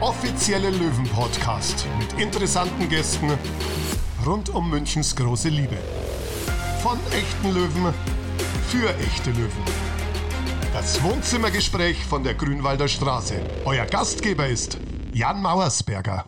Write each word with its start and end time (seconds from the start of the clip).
offizielle 0.00 0.70
Löwen-Podcast 0.70 1.86
mit 1.98 2.18
interessanten 2.18 2.88
Gästen 2.88 3.30
rund 4.24 4.48
um 4.48 4.70
Münchens 4.70 5.14
große 5.14 5.50
Liebe. 5.50 5.76
Von 6.82 6.98
echten 7.12 7.52
Löwen 7.52 7.92
für 8.68 8.88
echte 8.96 9.30
Löwen. 9.32 9.62
Das 10.72 11.02
Wohnzimmergespräch 11.02 12.02
von 12.02 12.24
der 12.24 12.32
Grünwalder 12.32 12.88
Straße. 12.88 13.42
Euer 13.66 13.84
Gastgeber 13.84 14.48
ist 14.48 14.78
Jan 15.12 15.42
Mauersberger. 15.42 16.24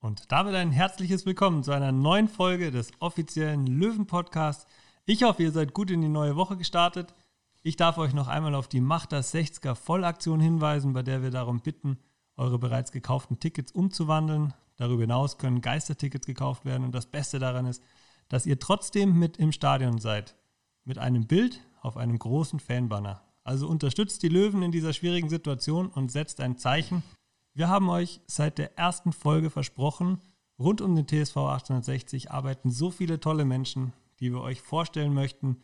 Und 0.00 0.32
damit 0.32 0.56
ein 0.56 0.72
herzliches 0.72 1.24
Willkommen 1.24 1.62
zu 1.62 1.70
einer 1.70 1.92
neuen 1.92 2.26
Folge 2.26 2.72
des 2.72 2.90
offiziellen 2.98 3.68
Löwen-Podcasts. 3.68 4.66
Ich 5.04 5.22
hoffe, 5.22 5.44
ihr 5.44 5.52
seid 5.52 5.72
gut 5.72 5.92
in 5.92 6.00
die 6.00 6.08
neue 6.08 6.34
Woche 6.34 6.56
gestartet. 6.56 7.14
Ich 7.62 7.76
darf 7.76 7.96
euch 7.98 8.12
noch 8.12 8.26
einmal 8.26 8.56
auf 8.56 8.66
die 8.66 8.80
Macht 8.80 9.12
das 9.12 9.32
60er 9.32 9.76
Vollaktion 9.76 10.40
hinweisen, 10.40 10.92
bei 10.92 11.04
der 11.04 11.22
wir 11.22 11.30
darum 11.30 11.60
bitten, 11.60 11.98
eure 12.36 12.58
bereits 12.58 12.92
gekauften 12.92 13.38
Tickets 13.38 13.72
umzuwandeln. 13.72 14.54
Darüber 14.76 15.02
hinaus 15.02 15.38
können 15.38 15.60
Geistertickets 15.60 16.26
gekauft 16.26 16.64
werden 16.64 16.84
und 16.84 16.94
das 16.94 17.06
Beste 17.06 17.38
daran 17.38 17.66
ist, 17.66 17.82
dass 18.28 18.46
ihr 18.46 18.58
trotzdem 18.58 19.18
mit 19.18 19.36
im 19.36 19.52
Stadion 19.52 19.98
seid. 19.98 20.36
Mit 20.84 20.98
einem 20.98 21.26
Bild 21.26 21.60
auf 21.80 21.96
einem 21.96 22.18
großen 22.18 22.60
Fanbanner. 22.60 23.22
Also 23.44 23.68
unterstützt 23.68 24.22
die 24.22 24.28
Löwen 24.28 24.62
in 24.62 24.72
dieser 24.72 24.92
schwierigen 24.92 25.28
Situation 25.28 25.88
und 25.88 26.10
setzt 26.10 26.40
ein 26.40 26.56
Zeichen. 26.56 27.02
Wir 27.54 27.68
haben 27.68 27.88
euch 27.90 28.20
seit 28.26 28.58
der 28.58 28.78
ersten 28.78 29.12
Folge 29.12 29.50
versprochen, 29.50 30.20
rund 30.58 30.80
um 30.80 30.96
den 30.96 31.06
TSV 31.06 31.36
1860 31.36 32.30
arbeiten 32.30 32.70
so 32.70 32.90
viele 32.90 33.20
tolle 33.20 33.44
Menschen, 33.44 33.92
die 34.20 34.32
wir 34.32 34.40
euch 34.40 34.62
vorstellen 34.62 35.12
möchten 35.12 35.56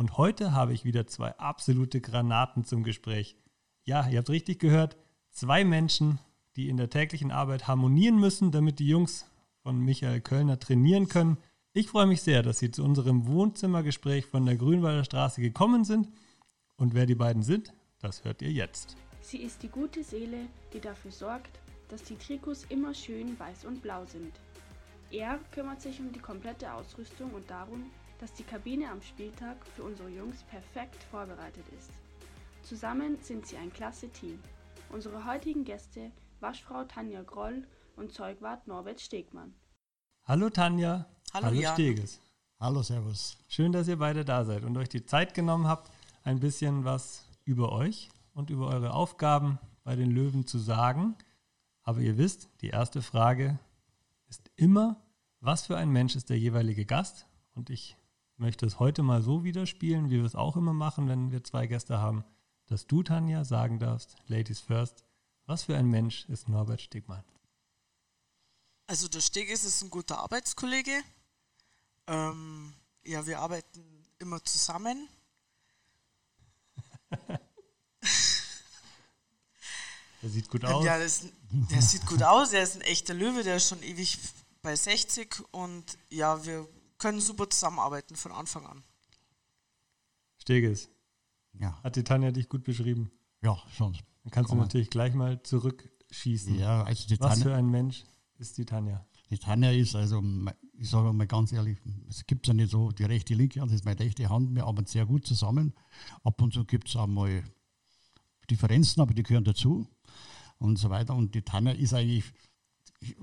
und 0.00 0.16
heute 0.16 0.52
habe 0.52 0.72
ich 0.72 0.86
wieder 0.86 1.06
zwei 1.06 1.36
absolute 1.36 2.00
Granaten 2.00 2.64
zum 2.64 2.84
Gespräch. 2.84 3.36
Ja, 3.84 4.08
ihr 4.08 4.16
habt 4.16 4.30
richtig 4.30 4.58
gehört, 4.58 4.96
zwei 5.30 5.64
Menschen, 5.64 6.18
die 6.56 6.68
in 6.68 6.76
der 6.76 6.90
täglichen 6.90 7.30
Arbeit 7.30 7.68
harmonieren 7.68 8.18
müssen, 8.18 8.50
damit 8.50 8.78
die 8.78 8.88
Jungs 8.88 9.26
von 9.62 9.78
Michael 9.78 10.20
Kölner 10.20 10.58
trainieren 10.58 11.08
können. 11.08 11.38
Ich 11.72 11.88
freue 11.88 12.06
mich 12.06 12.22
sehr, 12.22 12.42
dass 12.42 12.58
Sie 12.58 12.70
zu 12.70 12.82
unserem 12.82 13.26
Wohnzimmergespräch 13.26 14.26
von 14.26 14.44
der 14.44 14.56
Grünwalder 14.56 15.04
Straße 15.04 15.40
gekommen 15.40 15.84
sind. 15.84 16.08
Und 16.76 16.94
wer 16.94 17.06
die 17.06 17.14
beiden 17.14 17.42
sind, 17.42 17.72
das 18.00 18.24
hört 18.24 18.42
ihr 18.42 18.50
jetzt. 18.50 18.96
Sie 19.20 19.38
ist 19.38 19.62
die 19.62 19.68
gute 19.68 20.02
Seele, 20.02 20.46
die 20.72 20.80
dafür 20.80 21.12
sorgt, 21.12 21.60
dass 21.88 22.02
die 22.02 22.16
Trikots 22.16 22.64
immer 22.68 22.94
schön 22.94 23.38
weiß 23.38 23.66
und 23.66 23.82
blau 23.82 24.04
sind. 24.06 24.32
Er 25.10 25.38
kümmert 25.52 25.80
sich 25.80 26.00
um 26.00 26.12
die 26.12 26.20
komplette 26.20 26.72
Ausrüstung 26.72 27.32
und 27.32 27.48
darum, 27.50 27.84
dass 28.20 28.32
die 28.32 28.44
Kabine 28.44 28.90
am 28.90 29.02
Spieltag 29.02 29.56
für 29.74 29.82
unsere 29.82 30.08
Jungs 30.08 30.42
perfekt 30.44 31.02
vorbereitet 31.10 31.64
ist. 31.76 31.90
Zusammen 32.62 33.18
sind 33.22 33.46
sie 33.46 33.56
ein 33.56 33.72
klasse 33.72 34.08
Team. 34.08 34.38
Unsere 34.92 35.24
heutigen 35.24 35.62
Gäste 35.62 36.10
Waschfrau 36.40 36.82
Tanja 36.82 37.22
Groll 37.22 37.64
und 37.94 38.12
Zeugwart 38.12 38.66
Norbert 38.66 39.00
Stegmann. 39.00 39.54
Hallo 40.24 40.50
Tanja. 40.50 41.06
Hallo, 41.32 41.46
Hallo 41.46 41.72
Steges. 41.74 42.20
Hallo 42.58 42.82
Servus. 42.82 43.38
Schön, 43.46 43.70
dass 43.70 43.86
ihr 43.86 43.98
beide 43.98 44.24
da 44.24 44.44
seid 44.44 44.64
und 44.64 44.76
euch 44.76 44.88
die 44.88 45.04
Zeit 45.04 45.32
genommen 45.32 45.68
habt, 45.68 45.92
ein 46.24 46.40
bisschen 46.40 46.84
was 46.84 47.24
über 47.44 47.70
euch 47.70 48.08
und 48.34 48.50
über 48.50 48.66
eure 48.66 48.92
Aufgaben 48.92 49.60
bei 49.84 49.94
den 49.94 50.10
Löwen 50.10 50.44
zu 50.44 50.58
sagen. 50.58 51.14
Aber 51.84 52.00
ihr 52.00 52.18
wisst, 52.18 52.48
die 52.60 52.70
erste 52.70 53.00
Frage 53.00 53.60
ist 54.28 54.50
immer, 54.56 54.96
was 55.38 55.66
für 55.66 55.76
ein 55.76 55.90
Mensch 55.90 56.16
ist 56.16 56.30
der 56.30 56.38
jeweilige 56.38 56.84
Gast? 56.84 57.28
Und 57.54 57.70
ich 57.70 57.96
möchte 58.36 58.66
es 58.66 58.80
heute 58.80 59.04
mal 59.04 59.22
so 59.22 59.44
wieder 59.44 59.66
spielen, 59.66 60.10
wie 60.10 60.16
wir 60.16 60.24
es 60.24 60.34
auch 60.34 60.56
immer 60.56 60.72
machen, 60.72 61.08
wenn 61.08 61.30
wir 61.30 61.44
zwei 61.44 61.68
Gäste 61.68 61.98
haben, 61.98 62.24
dass 62.70 62.86
du, 62.86 63.02
Tanja, 63.02 63.44
sagen 63.44 63.80
darfst, 63.80 64.14
Ladies 64.28 64.60
first, 64.60 65.04
was 65.46 65.64
für 65.64 65.76
ein 65.76 65.88
Mensch 65.88 66.24
ist 66.28 66.48
Norbert 66.48 66.80
Stegmann? 66.80 67.24
Also 68.86 69.08
der 69.08 69.20
Steges 69.20 69.64
ist 69.64 69.82
ein 69.82 69.90
guter 69.90 70.18
Arbeitskollege. 70.18 71.02
Ähm, 72.06 72.72
ja, 73.04 73.26
wir 73.26 73.40
arbeiten 73.40 74.06
immer 74.18 74.42
zusammen. 74.44 75.08
Der 80.22 80.28
sieht 80.28 80.50
gut 80.50 80.64
aus. 80.66 80.84
Ja, 80.84 80.98
das, 80.98 81.22
der 81.50 81.80
sieht 81.80 82.04
gut 82.04 82.22
aus. 82.22 82.52
Er 82.52 82.62
ist 82.62 82.76
ein 82.76 82.82
echter 82.82 83.14
Löwe, 83.14 83.42
der 83.42 83.56
ist 83.56 83.68
schon 83.68 83.82
ewig 83.82 84.18
bei 84.60 84.76
60 84.76 85.34
und 85.50 85.96
ja, 86.10 86.44
wir 86.44 86.68
können 86.98 87.22
super 87.22 87.48
zusammenarbeiten 87.48 88.16
von 88.16 88.30
Anfang 88.32 88.66
an. 88.66 88.84
Steges. 90.36 90.90
Ja. 91.58 91.82
Hat 91.82 91.96
die 91.96 92.04
Tanja 92.04 92.30
dich 92.30 92.48
gut 92.48 92.64
beschrieben? 92.64 93.10
Ja, 93.42 93.58
schon. 93.72 93.92
Dann 94.22 94.30
kannst 94.30 94.50
Komm 94.50 94.58
du 94.58 94.64
natürlich 94.64 94.90
gleich 94.90 95.14
mal 95.14 95.42
zurückschießen. 95.42 96.58
Ja, 96.58 96.82
also 96.82 97.06
die 97.08 97.18
Was 97.20 97.42
für 97.42 97.54
ein 97.54 97.70
Mensch 97.70 98.04
ist 98.38 98.58
die 98.58 98.64
Tanja? 98.64 99.06
Die 99.30 99.38
Tanja 99.38 99.70
ist, 99.70 99.94
also 99.94 100.22
ich 100.72 100.90
sage 100.90 101.12
mal 101.12 101.26
ganz 101.26 101.52
ehrlich, 101.52 101.78
es 102.08 102.26
gibt 102.26 102.48
ja 102.48 102.54
nicht 102.54 102.70
so 102.70 102.90
die 102.90 103.04
rechte, 103.04 103.34
linke 103.34 103.60
Hand, 103.60 103.70
das 103.70 103.76
ist 103.80 103.84
meine 103.84 104.00
rechte 104.00 104.28
Hand, 104.28 104.54
wir 104.54 104.66
arbeiten 104.66 104.88
sehr 104.88 105.06
gut 105.06 105.24
zusammen. 105.24 105.72
Ab 106.24 106.42
und 106.42 106.52
zu 106.52 106.64
gibt 106.64 106.88
es 106.88 106.96
auch 106.96 107.06
mal 107.06 107.44
Differenzen, 108.50 109.00
aber 109.00 109.14
die 109.14 109.22
gehören 109.22 109.44
dazu 109.44 109.86
und 110.58 110.78
so 110.78 110.90
weiter. 110.90 111.14
Und 111.14 111.34
die 111.34 111.42
Tanja 111.42 111.72
ist 111.72 111.94
eigentlich 111.94 112.24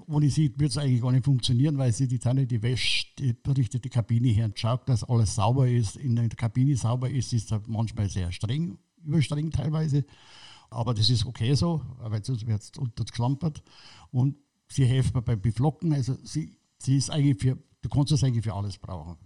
ohne 0.08 0.30
sie 0.30 0.52
würde 0.52 0.66
es 0.66 0.78
eigentlich 0.78 1.02
gar 1.02 1.12
nicht 1.12 1.26
funktionieren, 1.26 1.78
weil 1.78 1.92
sie 1.92 2.08
die 2.08 2.20
Tanne, 2.20 2.48
die 2.48 2.62
wäscht, 2.62 3.20
die 3.20 3.34
berichtet 3.34 3.86
die 3.86 3.90
Kabine 3.90 4.30
her 4.30 4.46
und 4.46 4.58
schaut, 4.58 4.90
dass 4.90 5.04
alles 5.04 5.36
sauber 5.36 5.70
ist, 5.70 5.98
in 5.98 6.16
der 6.16 6.30
Kabine 6.30 6.76
sauber 6.76 7.10
ist, 7.10 7.34
ist 7.34 7.54
manchmal 7.68 8.10
sehr 8.10 8.32
streng, 8.32 8.80
überstreng 9.04 9.52
teilweise. 9.52 10.06
Aber 10.70 10.94
das 10.94 11.10
ist 11.10 11.26
okay 11.26 11.54
so, 11.54 11.82
weil 12.00 12.24
sonst 12.24 12.46
wird 12.46 12.62
es 12.62 12.72
unterklampert. 12.78 13.64
Und 14.12 14.36
sie 14.68 14.86
hilft 14.86 15.14
mir 15.14 15.22
beim 15.22 15.40
Beflocken. 15.40 15.94
Also 15.94 16.18
sie, 16.24 16.58
sie 16.80 16.98
ist 16.98 17.09
eigentlich 17.09 17.38
für, 17.40 17.58
du 17.82 17.90
kannst 17.90 18.12
das 18.12 18.24
eigentlich 18.24 18.44
für 18.44 18.54
alles 18.54 18.78
brauchen. 18.78 19.18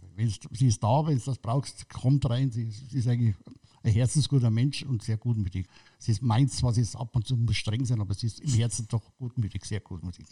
sie 0.52 0.68
ist 0.68 0.84
da, 0.84 1.06
wenn 1.06 1.18
du 1.18 1.24
das 1.24 1.40
brauchst, 1.40 1.90
kommt 1.90 2.30
rein. 2.30 2.52
Sie, 2.52 2.70
sie 2.70 2.98
ist 2.98 3.08
eigentlich 3.08 3.36
ein 3.84 3.94
herzensguter 3.94 4.50
Mensch 4.50 4.84
und 4.84 5.04
sehr 5.04 5.18
gutmütig. 5.18 5.68
Sie 5.98 6.18
meint 6.22 6.52
zwar, 6.52 6.74
sie 6.74 6.82
ist 6.82 6.96
ab 6.96 7.16
und 7.16 7.28
zu 7.28 7.36
muss 7.36 7.58
streng 7.58 7.86
sein, 7.86 8.02
aber 8.02 8.14
sie 8.14 8.28
ist 8.28 8.40
im 8.40 8.54
Herzen 8.54 8.88
doch 8.88 9.04
gutmütig, 9.18 9.66
sehr 9.66 9.80
gutmütig. 9.80 10.26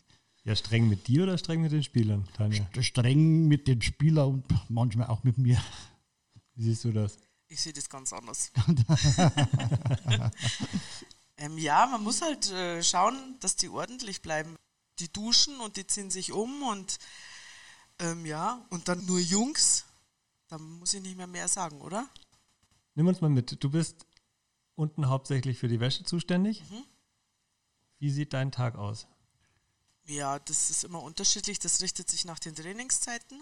Ja, 0.43 0.55
streng 0.55 0.87
mit 0.87 1.07
dir 1.07 1.23
oder 1.23 1.37
streng 1.37 1.61
mit 1.61 1.71
den 1.71 1.83
Spielern, 1.83 2.27
Tanja? 2.33 2.67
Streng 2.81 3.47
mit 3.47 3.67
den 3.67 3.81
Spielern 3.81 4.35
und 4.35 4.45
manchmal 4.69 5.07
auch 5.07 5.23
mit 5.23 5.37
mir. 5.37 5.61
Wie 6.55 6.63
siehst 6.63 6.85
du 6.85 6.91
das? 6.91 7.17
Ich 7.47 7.61
sehe 7.61 7.73
das 7.73 7.89
ganz 7.89 8.13
anders. 8.13 8.51
ähm, 11.37 11.57
ja, 11.57 11.87
man 11.87 12.03
muss 12.03 12.21
halt 12.21 12.51
äh, 12.51 12.83
schauen, 12.83 13.35
dass 13.39 13.55
die 13.55 13.69
ordentlich 13.69 14.21
bleiben. 14.21 14.55
Die 14.99 15.11
duschen 15.11 15.59
und 15.59 15.77
die 15.77 15.87
ziehen 15.87 16.11
sich 16.11 16.31
um 16.31 16.63
und 16.63 16.99
ähm, 17.99 18.25
ja, 18.25 18.65
und 18.69 18.87
dann 18.87 19.05
nur 19.05 19.19
Jungs. 19.19 19.85
Da 20.47 20.57
muss 20.57 20.93
ich 20.93 21.01
nicht 21.01 21.17
mehr 21.17 21.27
mehr 21.27 21.47
sagen, 21.47 21.79
oder? 21.81 22.09
Nimm 22.99 23.07
uns 23.07 23.21
mal 23.21 23.29
mit. 23.29 23.63
Du 23.63 23.69
bist 23.69 24.05
unten 24.75 25.07
hauptsächlich 25.07 25.57
für 25.57 25.69
die 25.69 25.79
Wäsche 25.79 26.03
zuständig. 26.03 26.61
Mhm. 26.69 26.83
Wie 27.97 28.11
sieht 28.11 28.33
dein 28.33 28.51
Tag 28.51 28.75
aus? 28.75 29.07
Ja, 30.03 30.37
das 30.37 30.69
ist 30.69 30.83
immer 30.83 31.01
unterschiedlich. 31.01 31.59
Das 31.59 31.81
richtet 31.81 32.09
sich 32.09 32.25
nach 32.25 32.39
den 32.39 32.55
Trainingszeiten. 32.55 33.41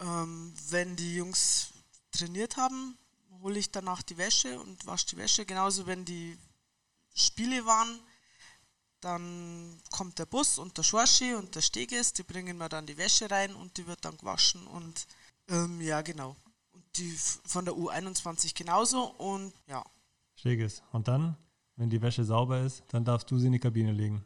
Ähm, 0.00 0.52
wenn 0.70 0.96
die 0.96 1.14
Jungs 1.14 1.72
trainiert 2.10 2.56
haben, 2.56 2.98
hole 3.42 3.60
ich 3.60 3.70
danach 3.70 4.02
die 4.02 4.18
Wäsche 4.18 4.58
und 4.58 4.84
wasche 4.86 5.06
die 5.10 5.18
Wäsche. 5.18 5.46
Genauso, 5.46 5.86
wenn 5.86 6.04
die 6.04 6.36
Spiele 7.14 7.64
waren, 7.66 8.00
dann 9.00 9.80
kommt 9.92 10.18
der 10.18 10.26
Bus 10.26 10.58
und 10.58 10.76
der 10.76 10.82
Schorschi 10.82 11.36
und 11.36 11.54
der 11.54 11.62
Steges, 11.62 12.12
die 12.12 12.24
bringen 12.24 12.58
mir 12.58 12.68
dann 12.68 12.86
die 12.86 12.96
Wäsche 12.96 13.30
rein 13.30 13.54
und 13.54 13.76
die 13.76 13.86
wird 13.86 14.04
dann 14.04 14.16
gewaschen 14.16 14.66
und 14.66 15.06
ähm, 15.46 15.80
ja, 15.80 16.02
genau 16.02 16.34
die 16.96 17.14
von 17.44 17.64
der 17.64 17.74
U21 17.74 18.56
genauso 18.56 19.04
und 19.04 19.52
ja. 19.68 19.84
Steges. 20.34 20.82
Und 20.92 21.08
dann, 21.08 21.36
wenn 21.76 21.90
die 21.90 22.00
Wäsche 22.00 22.24
sauber 22.24 22.60
ist, 22.60 22.84
dann 22.88 23.04
darfst 23.04 23.30
du 23.30 23.38
sie 23.38 23.46
in 23.46 23.52
die 23.52 23.58
Kabine 23.58 23.92
legen. 23.92 24.24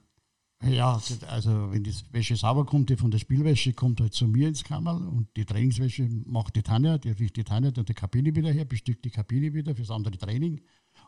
Ja, 0.62 1.00
also 1.28 1.72
wenn 1.72 1.84
die 1.84 1.94
Wäsche 2.10 2.36
sauber 2.36 2.64
kommt, 2.64 2.88
die 2.88 2.96
von 2.96 3.10
der 3.10 3.18
Spielwäsche 3.18 3.74
kommt 3.74 4.00
halt 4.00 4.14
zu 4.14 4.26
mir 4.26 4.48
ins 4.48 4.64
Kammer 4.64 4.94
und 4.94 5.28
die 5.36 5.44
Trainingswäsche 5.44 6.08
macht 6.24 6.56
die 6.56 6.62
Tanja, 6.62 6.96
die 6.96 7.10
riecht 7.10 7.36
die 7.36 7.44
Tanja 7.44 7.70
dann 7.70 7.84
die 7.84 7.92
Kabine 7.92 8.34
wieder 8.34 8.50
her, 8.50 8.64
bestückt 8.64 9.04
die 9.04 9.10
Kabine 9.10 9.52
wieder 9.52 9.74
fürs 9.74 9.90
andere 9.90 10.16
Training. 10.16 10.62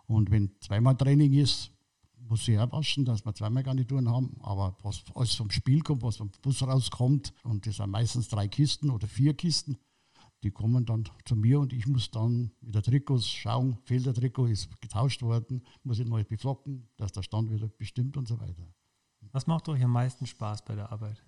Und 0.07 0.31
wenn 0.31 0.51
zweimal 0.61 0.97
Training 0.97 1.33
ist, 1.33 1.71
muss 2.19 2.45
sie 2.45 2.59
auch 2.59 2.71
waschen, 2.73 3.05
dass 3.05 3.25
wir 3.25 3.35
zweimal 3.35 3.63
Garnituren 3.63 4.11
haben. 4.11 4.37
Aber 4.43 4.77
was 4.83 5.03
alles 5.15 5.35
vom 5.35 5.51
Spiel 5.51 5.81
kommt, 5.83 6.03
was 6.03 6.17
vom 6.17 6.31
Bus 6.43 6.63
rauskommt, 6.63 7.33
und 7.45 7.67
das 7.67 7.77
sind 7.77 7.91
meistens 7.91 8.29
drei 8.29 8.49
Kisten 8.49 8.91
oder 8.91 9.07
vier 9.07 9.35
Kisten, 9.35 9.79
die 10.43 10.51
kommen 10.51 10.85
dann 10.85 11.05
zu 11.25 11.37
mir 11.37 11.61
und 11.61 11.73
ich 11.73 11.87
muss 11.87 12.11
dann 12.11 12.53
mit 12.61 12.75
der 12.75 12.83
Trikots 12.83 13.27
schauen, 13.29 13.79
fehlt 13.85 14.07
der 14.07 14.15
Trikot, 14.15 14.47
ist 14.47 14.81
getauscht 14.81 15.23
worden, 15.23 15.63
muss 15.83 15.99
ich 15.99 16.07
neu 16.07 16.25
beflocken, 16.25 16.89
dass 16.97 17.13
der 17.13 17.23
Stand 17.23 17.51
wieder 17.51 17.69
bestimmt 17.69 18.17
und 18.17 18.29
so 18.29 18.39
weiter. 18.39 18.67
Was 19.33 19.47
macht 19.47 19.69
euch 19.69 19.83
am 19.83 19.93
meisten 19.93 20.27
Spaß 20.27 20.65
bei 20.65 20.75
der 20.75 20.93
Arbeit? 20.93 21.23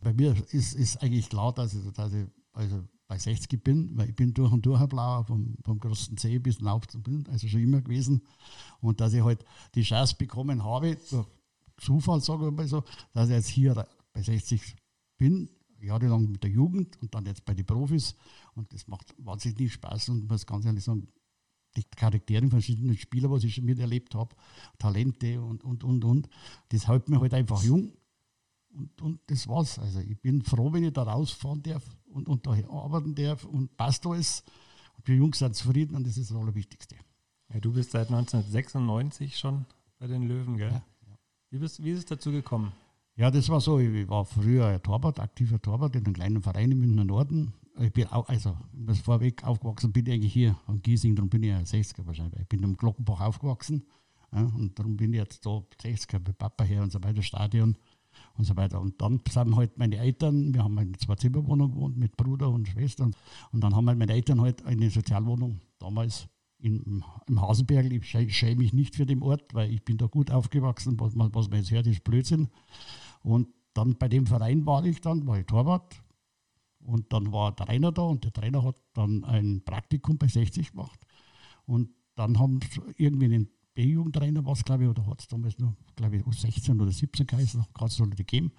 Bei 0.00 0.12
mir 0.12 0.34
ist, 0.52 0.74
ist 0.74 1.02
eigentlich 1.02 1.28
klar, 1.28 1.52
dass 1.52 1.74
ich, 1.74 1.90
dass 1.92 2.12
ich 2.12 2.26
also 2.52 2.84
bei 3.06 3.18
60 3.18 3.62
bin, 3.62 3.96
weil 3.96 4.10
ich 4.10 4.16
bin 4.16 4.32
durch 4.32 4.52
und 4.52 4.64
durch 4.64 4.80
ein 4.80 4.88
Blauer, 4.88 5.24
vom, 5.24 5.56
vom 5.62 5.78
großen 5.78 6.16
C 6.16 6.38
bis 6.38 6.58
hinauf 6.58 6.86
zum 6.88 7.02
Bild, 7.02 7.28
also 7.28 7.46
schon 7.48 7.60
immer 7.60 7.82
gewesen. 7.82 8.22
Und 8.80 9.00
dass 9.00 9.12
ich 9.12 9.22
halt 9.22 9.44
die 9.74 9.82
Chance 9.82 10.16
bekommen 10.16 10.64
habe, 10.64 10.96
durch 11.10 11.26
Zufall, 11.76 12.20
sagen 12.20 12.42
wir 12.42 12.50
mal 12.50 12.66
so, 12.66 12.82
dass 13.12 13.28
ich 13.28 13.34
jetzt 13.34 13.48
hier 13.48 13.86
bei 14.12 14.22
60 14.22 14.76
bin, 15.18 15.50
jahrelang 15.84 16.30
mit 16.30 16.42
der 16.42 16.50
Jugend 16.50 17.00
und 17.00 17.14
dann 17.14 17.26
jetzt 17.26 17.44
bei 17.44 17.54
den 17.54 17.66
Profis. 17.66 18.14
Und 18.54 18.72
das 18.72 18.86
macht 18.88 19.14
wahnsinnig 19.18 19.72
Spaß 19.72 20.08
und 20.10 20.28
muss 20.28 20.46
ganz 20.46 20.64
ehrlich 20.64 20.84
sagen, 20.84 21.08
die 21.76 21.84
Charaktere 21.96 22.48
verschiedenen 22.48 22.96
Spieler, 22.96 23.30
was 23.30 23.44
ich 23.44 23.54
schon 23.54 23.64
miterlebt 23.64 24.14
habe, 24.14 24.34
Talente 24.78 25.40
und, 25.42 25.64
und, 25.64 25.84
und, 25.84 26.04
und, 26.04 26.28
das 26.68 26.86
hält 26.88 27.08
mich 27.08 27.20
halt 27.20 27.34
einfach 27.34 27.62
jung. 27.62 27.92
Und, 28.70 29.02
und 29.02 29.20
das 29.26 29.46
war's. 29.48 29.78
Also 29.78 30.00
ich 30.00 30.20
bin 30.20 30.42
froh, 30.42 30.72
wenn 30.72 30.84
ich 30.84 30.92
da 30.92 31.02
rausfahren 31.02 31.62
darf 31.62 31.84
und, 32.06 32.28
und 32.28 32.46
da 32.46 32.52
arbeiten 32.68 33.14
darf 33.14 33.44
und 33.44 33.76
passt 33.76 34.06
alles. 34.06 34.44
Und 34.96 35.08
die 35.08 35.12
Jungs 35.12 35.38
sind 35.38 35.54
zufrieden 35.54 35.96
und 35.96 36.06
das 36.06 36.16
ist 36.16 36.30
das 36.30 36.36
Allerwichtigste. 36.36 36.96
Ja, 37.52 37.60
du 37.60 37.72
bist 37.72 37.90
seit 37.90 38.08
1996 38.08 39.36
schon 39.36 39.64
bei 39.98 40.06
den 40.06 40.22
Löwen, 40.22 40.56
gell? 40.56 40.70
Ja, 40.70 40.84
ja. 41.06 41.18
Wie, 41.50 41.58
bist, 41.58 41.82
wie 41.82 41.90
ist 41.90 41.98
es 41.98 42.06
dazu 42.06 42.32
gekommen? 42.32 42.72
Ja, 43.16 43.30
das 43.30 43.48
war 43.48 43.60
so. 43.60 43.78
Ich 43.78 44.08
war 44.08 44.24
früher 44.24 44.66
ein 44.66 44.82
Torwart, 44.82 45.20
aktiver 45.20 45.62
Torwart 45.62 45.94
in 45.94 46.04
einem 46.04 46.14
kleinen 46.14 46.42
Verein 46.42 46.72
im 46.72 46.80
Münchner 46.80 47.04
Norden. 47.04 47.54
Ich 47.78 47.92
bin 47.92 48.06
auch, 48.08 48.28
also 48.28 48.56
ich 48.72 48.86
muss 48.86 48.98
vorweg 49.00 49.44
aufgewachsen 49.44 49.92
bin 49.92 50.06
ich 50.06 50.12
eigentlich 50.14 50.32
hier 50.32 50.56
am 50.66 50.82
Giesing, 50.82 51.14
darum 51.14 51.28
bin 51.28 51.42
ich 51.42 51.50
ja 51.50 51.58
60er 51.58 52.06
wahrscheinlich. 52.06 52.40
Ich 52.40 52.48
bin 52.48 52.62
im 52.62 52.76
Glockenbach 52.76 53.20
aufgewachsen 53.20 53.84
ja, 54.32 54.42
und 54.42 54.78
darum 54.78 54.96
bin 54.96 55.12
ich 55.12 55.18
jetzt 55.18 55.46
da 55.46 55.62
60er 55.82 56.20
mit 56.26 56.38
Papa 56.38 56.64
her 56.64 56.82
und 56.82 56.92
so 56.92 57.02
weiter, 57.02 57.22
Stadion 57.22 57.76
und 58.36 58.44
so 58.44 58.56
weiter. 58.56 58.80
Und 58.80 59.00
dann 59.00 59.20
sind 59.28 59.56
halt 59.56 59.76
meine 59.78 59.96
Eltern, 59.96 60.54
wir 60.54 60.62
haben 60.62 60.78
eine 60.78 60.92
Zwei-Zimmer-Wohnung 60.92 61.72
gewohnt 61.72 61.96
mit 61.96 62.16
Bruder 62.16 62.48
und 62.48 62.68
Schwester 62.68 63.04
und, 63.04 63.16
und 63.52 63.60
dann 63.60 63.74
haben 63.74 63.88
halt 63.88 63.98
meine 63.98 64.12
Eltern 64.12 64.40
halt 64.40 64.64
eine 64.66 64.90
Sozialwohnung 64.90 65.60
damals 65.78 66.28
in, 66.58 67.04
im 67.28 67.42
Hasenberg. 67.42 67.92
Ich 67.92 68.36
schäme 68.36 68.56
mich 68.56 68.72
nicht 68.72 68.96
für 68.96 69.06
den 69.06 69.22
Ort, 69.22 69.52
weil 69.52 69.72
ich 69.72 69.84
bin 69.84 69.98
da 69.98 70.06
gut 70.06 70.30
aufgewachsen. 70.30 70.98
Was 70.98 71.12
was 71.16 71.48
man 71.48 71.58
jetzt 71.58 71.70
hört, 71.70 71.86
ist 71.86 72.04
Blödsinn. 72.04 72.48
Und 73.24 73.48
dann 73.72 73.96
bei 73.98 74.08
dem 74.08 74.26
Verein 74.26 74.64
war 74.66 74.84
ich 74.84 75.00
dann, 75.00 75.26
war 75.26 75.38
ich 75.38 75.46
Torwart. 75.46 76.00
Und 76.84 77.12
dann 77.12 77.32
war 77.32 77.52
der 77.52 77.66
Trainer 77.66 77.90
da 77.90 78.02
und 78.02 78.24
der 78.24 78.32
Trainer 78.32 78.62
hat 78.62 78.76
dann 78.92 79.24
ein 79.24 79.62
Praktikum 79.64 80.18
bei 80.18 80.28
60 80.28 80.72
gemacht. 80.72 81.00
Und 81.64 81.88
dann 82.14 82.38
haben 82.38 82.60
irgendwie 82.96 83.24
einen 83.24 83.48
B-Jugendtrainer, 83.74 84.44
was 84.44 84.64
glaube 84.64 84.84
ich, 84.84 84.90
oder 84.90 85.06
hat 85.06 85.20
es 85.20 85.26
damals 85.26 85.58
noch, 85.58 85.74
glaube 85.96 86.16
ich, 86.16 86.38
16 86.38 86.78
oder 86.78 86.92
17 86.92 87.26
geheißen, 87.26 87.62
hat 87.62 87.90
es 87.90 87.98
noch 87.98 88.06
nicht 88.06 88.18
gegeben. 88.18 88.52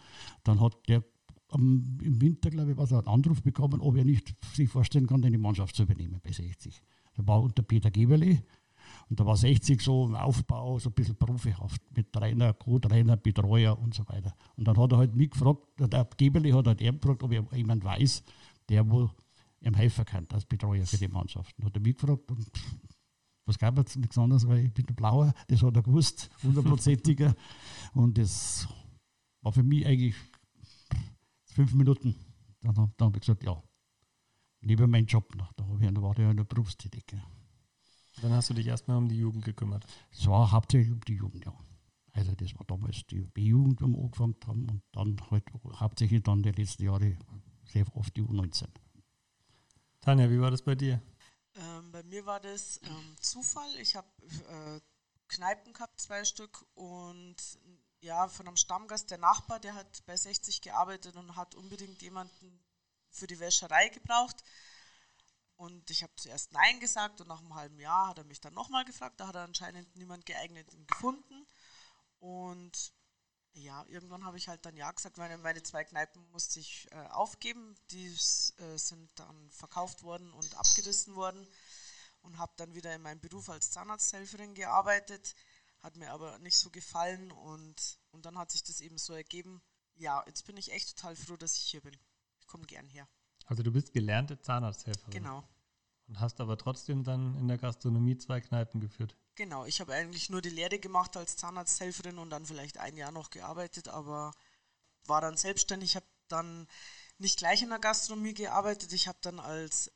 Dann 0.44 0.60
hat 0.60 0.76
der 0.88 1.04
um, 1.52 2.00
im 2.02 2.20
Winter, 2.20 2.50
glaube 2.50 2.72
ich, 2.72 2.78
was 2.78 2.92
einen 2.92 3.08
Anruf 3.08 3.44
bekommen, 3.44 3.80
ob 3.80 3.96
er 3.96 4.04
nicht 4.04 4.36
sich 4.54 4.68
vorstellen 4.68 5.06
kann, 5.06 5.22
die 5.22 5.38
Mannschaft 5.38 5.76
zu 5.76 5.84
übernehmen 5.84 6.20
bei 6.24 6.32
60. 6.32 6.82
Der 7.18 7.28
war 7.28 7.42
unter 7.42 7.62
Peter 7.62 7.92
Geberle. 7.92 8.44
Und 9.10 9.20
da 9.20 9.26
war 9.26 9.38
60 9.38 9.82
so 9.82 10.06
im 10.06 10.16
Aufbau, 10.16 10.80
so 10.80 10.90
ein 10.90 10.94
bisschen 10.94 11.16
profihaft, 11.16 11.82
mit 11.96 12.12
Trainer, 12.12 12.54
Co-Trainer, 12.54 13.18
Betreuer 13.18 13.78
und 13.78 13.94
so 13.94 14.08
weiter. 14.08 14.36
Und 14.56 14.68
dann 14.68 14.78
hat 14.78 14.92
er 14.92 14.98
halt 14.98 15.16
mich 15.16 15.32
gefragt, 15.32 15.62
der 15.80 16.08
Geberle 16.18 16.54
hat 16.54 16.68
halt 16.68 16.82
er 16.82 16.94
gefragt, 16.94 17.24
ob 17.24 17.32
er 17.32 17.46
jemand 17.54 17.84
weiß, 17.84 18.24
der 18.70 18.90
wohl 18.90 19.10
ihm 19.62 19.74
helfen 19.74 20.06
kann 20.06 20.28
als 20.32 20.46
Betreuer 20.46 20.86
für 20.86 20.98
die 20.98 21.08
Mannschaft. 21.08 21.58
Und 21.58 21.66
hat 21.66 21.76
er 21.76 21.82
mich 21.82 21.96
gefragt, 21.96 22.30
und 22.32 22.52
was 23.46 23.60
gab 23.60 23.78
es 23.78 23.96
nichts 23.96 24.18
anderes, 24.18 24.48
weil 24.48 24.66
ich 24.66 24.74
bin 24.74 24.86
der 24.86 24.94
Blauer, 24.94 25.34
das 25.48 25.62
hat 25.62 25.76
er 25.76 25.84
gewusst, 25.84 26.30
hundertprozentiger. 26.44 27.36
und 27.94 28.18
das 28.18 28.68
war 29.42 29.52
für 29.52 29.64
mich 29.64 29.86
eigentlich 29.86 30.16
fünf 31.46 31.74
Minuten. 31.74 32.16
Dann, 32.62 32.74
dann 32.74 33.08
habe 33.08 33.18
ich 33.18 33.22
gesagt, 33.22 33.44
ja, 33.44 33.62
neben 34.62 34.90
meinem 34.90 35.06
Job 35.06 35.36
noch. 35.36 35.54
Da 35.54 35.68
war 35.68 36.12
ich 36.12 36.18
ja 36.18 36.32
in 36.32 36.38
der 36.38 36.44
Berufstätig. 36.44 37.04
Dann 38.22 38.32
hast 38.34 38.50
du 38.50 38.54
dich 38.54 38.68
erstmal 38.68 38.98
um 38.98 39.10
die 39.10 39.18
Jugend 39.18 39.44
gekümmert. 39.44 39.86
Es 40.12 40.26
war 40.28 40.52
hauptsächlich 40.52 40.92
um 40.92 41.02
die 41.02 41.16
Jugend, 41.16 41.46
ja. 41.46 41.54
Also 42.14 42.34
das 42.34 42.56
war 42.56 42.66
damals 42.66 43.06
die 43.08 43.20
B-Jugend, 43.20 43.82
die 43.82 43.86
wir 43.86 44.00
angefangen 44.00 44.38
haben 44.48 44.70
und 44.70 44.82
dann 44.94 45.20
halt 45.30 45.44
hauptsächlich 45.80 46.24
dann 46.24 46.42
die 46.44 46.52
letzten 46.52 46.84
Jahre 46.86 47.18
sehr 47.66 47.86
oft 47.96 48.16
die 48.16 48.22
U19. 48.22 48.68
Tanja, 50.00 50.30
wie 50.30 50.40
war 50.40 50.52
das 50.52 50.62
bei 50.62 50.76
dir? 50.76 51.02
Ähm, 51.56 51.92
bei 51.92 52.04
mir 52.04 52.26
war 52.26 52.40
das 52.40 52.80
ähm, 52.84 53.16
Zufall. 53.20 53.70
Ich 53.82 53.96
habe 53.96 54.08
äh, 54.50 54.80
Kneipen 55.28 55.74
gehabt, 55.74 56.00
zwei 56.00 56.24
Stück 56.24 56.66
und 56.76 57.36
ja, 58.02 58.28
von 58.28 58.48
einem 58.48 58.58
Stammgast, 58.58 59.10
der 59.10 59.18
Nachbar, 59.18 59.60
der 59.60 59.74
hat 59.74 60.06
bei 60.06 60.16
60 60.16 60.62
gearbeitet 60.62 61.16
und 61.16 61.36
hat 61.36 61.56
unbedingt 61.56 62.02
jemanden 62.02 62.60
für 63.10 63.28
die 63.28 63.40
Wäscherei 63.40 63.90
gebraucht. 63.90 64.44
Und 65.56 65.90
ich 65.90 66.04
habe 66.04 66.14
zuerst 66.16 66.52
Nein 66.52 66.80
gesagt 66.80 67.22
und 67.22 67.28
nach 67.28 67.40
einem 67.40 67.56
halben 67.56 67.80
Jahr 67.80 68.08
hat 68.10 68.18
er 68.18 68.26
mich 68.26 68.42
dann 68.42 68.54
nochmal 68.54 68.84
gefragt. 68.86 69.20
Da 69.20 69.28
hat 69.28 69.36
er 69.36 69.44
anscheinend 69.44 69.96
niemand 69.96 70.26
geeignet 70.26 70.68
gefunden. 70.88 71.48
Und 72.20 72.94
ja, 73.54 73.86
irgendwann 73.88 74.26
habe 74.26 74.38
ich 74.38 74.50
halt 74.50 74.66
dann 74.66 74.76
Ja 74.76 74.92
gesagt, 74.92 75.18
weil 75.18 75.38
meine 75.38 75.64
zwei 75.64 75.86
Kneipen 75.86 76.30
musste 76.32 76.60
ich 76.60 76.92
äh, 76.92 77.08
aufgeben. 77.08 77.76
Die 77.92 78.08
äh, 78.08 78.78
sind 78.78 79.10
dann 79.16 79.52
verkauft 79.52 80.04
worden 80.04 80.34
und 80.34 80.56
abgerissen 80.56 81.16
worden. 81.16 81.48
Und 82.22 82.38
habe 82.38 82.54
dann 82.58 82.74
wieder 82.74 82.94
in 82.94 83.04
meinem 83.04 83.22
Beruf 83.22 83.50
als 83.50 83.72
Zahnarzthelferin 83.72 84.56
gearbeitet. 84.56 85.36
Hat 85.82 85.96
mir 85.96 86.12
aber 86.12 86.40
nicht 86.40 86.58
so 86.58 86.72
gefallen 86.72 87.32
und, 87.32 88.00
und 88.12 88.26
dann 88.26 88.38
hat 88.38 88.52
sich 88.52 88.64
das 88.64 88.82
eben 88.82 88.98
so 88.98 89.14
ergeben. 89.14 89.62
Ja, 89.94 90.24
jetzt 90.26 90.46
bin 90.46 90.58
ich 90.58 90.72
echt 90.72 90.98
total 90.98 91.16
froh, 91.16 91.38
dass 91.38 91.56
ich 91.56 91.64
hier 91.64 91.82
bin 91.82 91.96
komme 92.56 92.66
gern 92.66 92.88
her. 92.88 93.08
Also 93.46 93.64
du 93.64 93.72
bist 93.72 93.94
gelernte 93.94 94.40
Zahnarzthelferin. 94.40 95.12
Genau. 95.12 95.44
Und 96.08 96.20
hast 96.20 96.40
aber 96.40 96.58
trotzdem 96.58 97.04
dann 97.04 97.36
in 97.38 97.48
der 97.48 97.58
Gastronomie 97.58 98.18
zwei 98.18 98.42
Kneipen 98.42 98.80
geführt. 98.80 99.16
Genau, 99.36 99.66
ich 99.66 99.82
habe 99.82 99.94
eigentlich 99.94 100.30
nur 100.30 100.42
die 100.42 100.50
Lehre 100.50 100.80
gemacht 100.80 101.18
als 101.18 101.36
Zahnarzthelferin 101.36 102.20
und 102.20 102.30
dann 102.30 102.46
vielleicht 102.46 102.78
ein 102.78 102.96
Jahr 102.96 103.12
noch 103.12 103.32
gearbeitet, 103.32 103.88
aber 103.88 104.32
war 105.06 105.22
dann 105.22 105.36
selbstständig. 105.36 105.92
Ich 105.92 105.96
habe 105.96 106.06
dann 106.28 106.68
nicht 107.18 107.38
gleich 107.38 107.62
in 107.62 107.70
der 107.70 107.80
Gastronomie 107.80 108.34
gearbeitet, 108.34 108.94
ich 108.94 109.08
habe 109.08 109.18
dann 109.22 109.40
als 109.40 109.92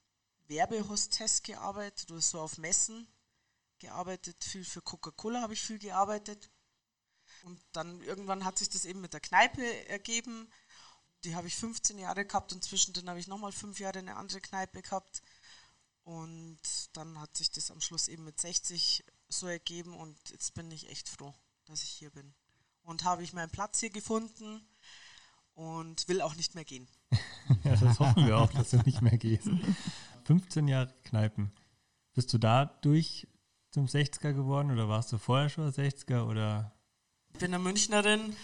Werbehostess 0.48 1.44
gearbeitet, 1.44 2.12
oder 2.12 2.22
so 2.22 2.40
auf 2.40 2.58
Messen 2.58 3.08
gearbeitet, 3.78 4.44
viel 4.44 4.66
für 4.66 4.82
Coca-Cola 4.82 5.42
habe 5.42 5.54
ich 5.54 5.62
viel 5.62 5.80
gearbeitet. 5.80 6.50
Und 7.44 7.62
dann 7.72 8.02
irgendwann 8.02 8.44
hat 8.44 8.58
sich 8.58 8.70
das 8.70 8.86
eben 8.86 9.02
mit 9.02 9.14
der 9.14 9.22
Kneipe 9.22 9.88
ergeben 9.88 10.50
die 11.24 11.36
habe 11.36 11.48
ich 11.48 11.56
15 11.56 11.98
Jahre 11.98 12.26
gehabt 12.26 12.54
und 12.54 12.64
zwischendrin 12.64 13.10
habe 13.10 13.20
ich 13.20 13.28
nochmal 13.28 13.52
fünf 13.52 13.80
Jahre 13.80 14.00
eine 14.00 14.16
andere 14.16 14.42
Kneipe 14.42 14.82
gehabt. 14.82 15.22
Und 16.04 16.60
dann 16.94 17.20
hat 17.20 17.38
sich 17.38 17.52
das 17.52 17.72
am 17.72 17.82
Schluss 17.82 18.08
eben 18.08 18.24
mit 18.24 18.40
60 18.40 19.04
so 19.28 19.48
ergeben 19.48 19.94
und 19.96 20.18
jetzt 20.30 20.54
bin 20.54 20.72
ich 20.72 20.90
echt 20.90 21.08
froh, 21.08 21.34
dass 21.66 21.84
ich 21.84 21.90
hier 21.90 22.10
bin. 22.10 22.34
Und 22.84 23.04
habe 23.04 23.24
ich 23.24 23.34
meinen 23.34 23.52
Platz 23.52 23.80
hier 23.80 23.92
gefunden 23.92 24.62
und 25.54 26.08
will 26.08 26.22
auch 26.22 26.36
nicht 26.36 26.56
mehr 26.56 26.66
gehen. 26.66 26.88
ja, 27.64 27.76
das 27.76 28.00
hoffen 28.00 28.26
wir 28.26 28.38
auch, 28.38 28.52
dass 28.54 28.72
du 28.72 28.78
nicht 28.78 29.02
mehr 29.02 29.18
gehst. 29.18 29.50
15 30.24 30.68
Jahre 30.68 30.94
Kneipen. 31.04 31.52
Bist 32.14 32.34
du 32.34 32.38
dadurch 32.38 33.28
zum 33.72 33.86
60er 33.86 34.34
geworden 34.34 34.72
oder 34.72 34.90
warst 34.90 35.12
du 35.12 35.18
vorher 35.18 35.50
schon 35.50 35.72
60er 35.72 36.24
oder? 36.24 36.72
Ich 37.34 37.40
bin 37.40 37.54
eine 37.54 37.64
Münchnerin 37.64 38.36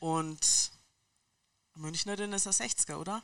und 0.00 0.71
Münchnerin 1.74 2.32
ist 2.32 2.46
ein 2.46 2.52
60er, 2.52 2.96
oder? 2.96 3.22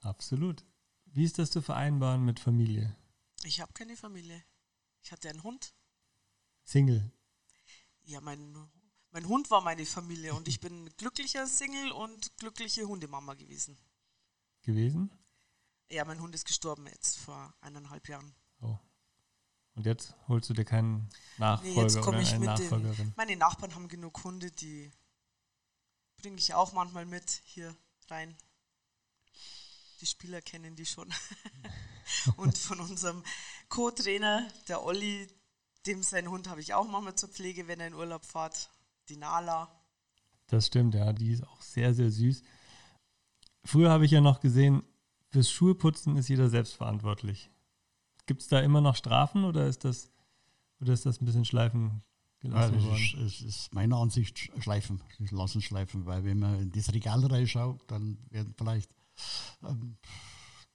Absolut. 0.00 0.64
Wie 1.06 1.24
ist 1.24 1.38
das 1.38 1.50
zu 1.50 1.62
vereinbaren 1.62 2.24
mit 2.24 2.38
Familie? 2.40 2.96
Ich 3.44 3.60
habe 3.60 3.72
keine 3.72 3.96
Familie. 3.96 4.44
Ich 5.02 5.12
hatte 5.12 5.28
einen 5.30 5.42
Hund. 5.42 5.74
Single? 6.64 7.10
Ja, 8.02 8.20
mein, 8.20 8.68
mein 9.10 9.26
Hund 9.26 9.50
war 9.50 9.62
meine 9.62 9.86
Familie 9.86 10.34
und 10.34 10.48
ich 10.48 10.60
bin 10.60 10.90
glücklicher 10.96 11.46
Single 11.46 11.92
und 11.92 12.36
glückliche 12.36 12.86
Hundemama 12.86 13.34
gewesen. 13.34 13.78
Gewesen? 14.62 15.10
Ja, 15.90 16.04
mein 16.04 16.20
Hund 16.20 16.34
ist 16.34 16.46
gestorben 16.46 16.86
jetzt 16.86 17.18
vor 17.18 17.54
eineinhalb 17.60 18.08
Jahren. 18.08 18.34
Oh. 18.60 18.78
Und 19.74 19.86
jetzt 19.86 20.14
holst 20.26 20.50
du 20.50 20.54
dir 20.54 20.64
keinen 20.64 21.08
Nachfolger 21.38 21.74
nee, 21.74 21.82
jetzt 21.82 21.96
oder 21.96 22.20
ich 22.20 22.34
eine 22.34 22.44
Nachfolgerin? 22.46 22.96
Den, 22.96 23.14
meine 23.16 23.36
Nachbarn 23.36 23.74
haben 23.74 23.88
genug 23.88 24.24
Hunde, 24.24 24.50
die 24.50 24.90
bringe 26.18 26.36
ich 26.36 26.54
auch 26.54 26.72
manchmal 26.72 27.06
mit 27.06 27.40
hier 27.44 27.74
rein. 28.08 28.36
Die 30.00 30.06
Spieler 30.06 30.40
kennen 30.42 30.76
die 30.76 30.86
schon. 30.86 31.12
und 32.36 32.56
von 32.56 32.80
unserem 32.80 33.22
Co-Trainer, 33.68 34.46
der 34.68 34.84
Olli, 34.84 35.26
dem 35.86 36.02
sein 36.02 36.28
Hund 36.28 36.48
habe 36.48 36.60
ich 36.60 36.74
auch 36.74 36.86
manchmal 36.86 37.14
zur 37.14 37.28
Pflege, 37.28 37.66
wenn 37.66 37.80
er 37.80 37.88
in 37.88 37.94
Urlaub 37.94 38.24
fährt. 38.24 38.70
Die 39.08 39.16
Nala. 39.16 39.74
Das 40.48 40.66
stimmt, 40.66 40.94
ja, 40.94 41.12
die 41.12 41.32
ist 41.32 41.46
auch 41.46 41.62
sehr, 41.62 41.94
sehr 41.94 42.10
süß. 42.10 42.42
Früher 43.64 43.90
habe 43.90 44.04
ich 44.04 44.10
ja 44.10 44.20
noch 44.20 44.40
gesehen, 44.40 44.82
fürs 45.30 45.50
Schuheputzen 45.50 46.16
ist 46.16 46.28
jeder 46.28 46.48
selbst 46.48 46.74
verantwortlich. 46.74 47.50
Gibt 48.26 48.42
es 48.42 48.48
da 48.48 48.60
immer 48.60 48.80
noch 48.80 48.96
Strafen 48.96 49.44
oder 49.44 49.66
ist 49.66 49.84
das, 49.84 50.10
oder 50.80 50.92
ist 50.92 51.06
das 51.06 51.20
ein 51.20 51.24
bisschen 51.24 51.44
schleifen 51.44 52.02
gelassen 52.40 52.78
ja, 52.78 52.84
worden? 52.84 53.02
Ist, 53.02 53.14
es 53.14 53.40
ist 53.42 53.74
meiner 53.74 53.96
Ansicht 53.96 54.50
schleifen, 54.60 55.00
lassen 55.30 55.62
schleifen, 55.62 56.06
weil 56.06 56.24
wenn 56.24 56.38
man 56.38 56.60
in 56.60 56.72
das 56.72 56.92
Regal 56.92 57.24
reinschaut, 57.24 57.80
dann 57.88 58.18
werden 58.30 58.54
vielleicht 58.56 58.90
ähm, 59.64 59.96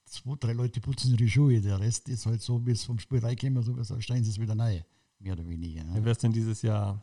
zwei, 0.04 0.36
drei 0.38 0.52
Leute 0.52 0.80
putzen 0.80 1.12
ihre 1.12 1.28
Schuhe. 1.28 1.60
Der 1.60 1.80
Rest 1.80 2.08
ist 2.08 2.26
halt 2.26 2.42
so, 2.42 2.64
wie 2.66 2.72
es 2.72 2.84
vom 2.84 2.98
Spiel 2.98 3.20
reinkommen, 3.20 3.62
so 3.62 4.00
stellen 4.00 4.24
sie 4.24 4.30
es 4.30 4.40
wieder 4.40 4.54
neu, 4.54 4.80
mehr 5.18 5.32
oder 5.32 5.46
weniger. 5.48 5.84
Ja. 5.84 6.04
Wer 6.04 6.12
ist 6.12 6.22
denn 6.22 6.32
dieses 6.32 6.62
Jahr 6.62 7.02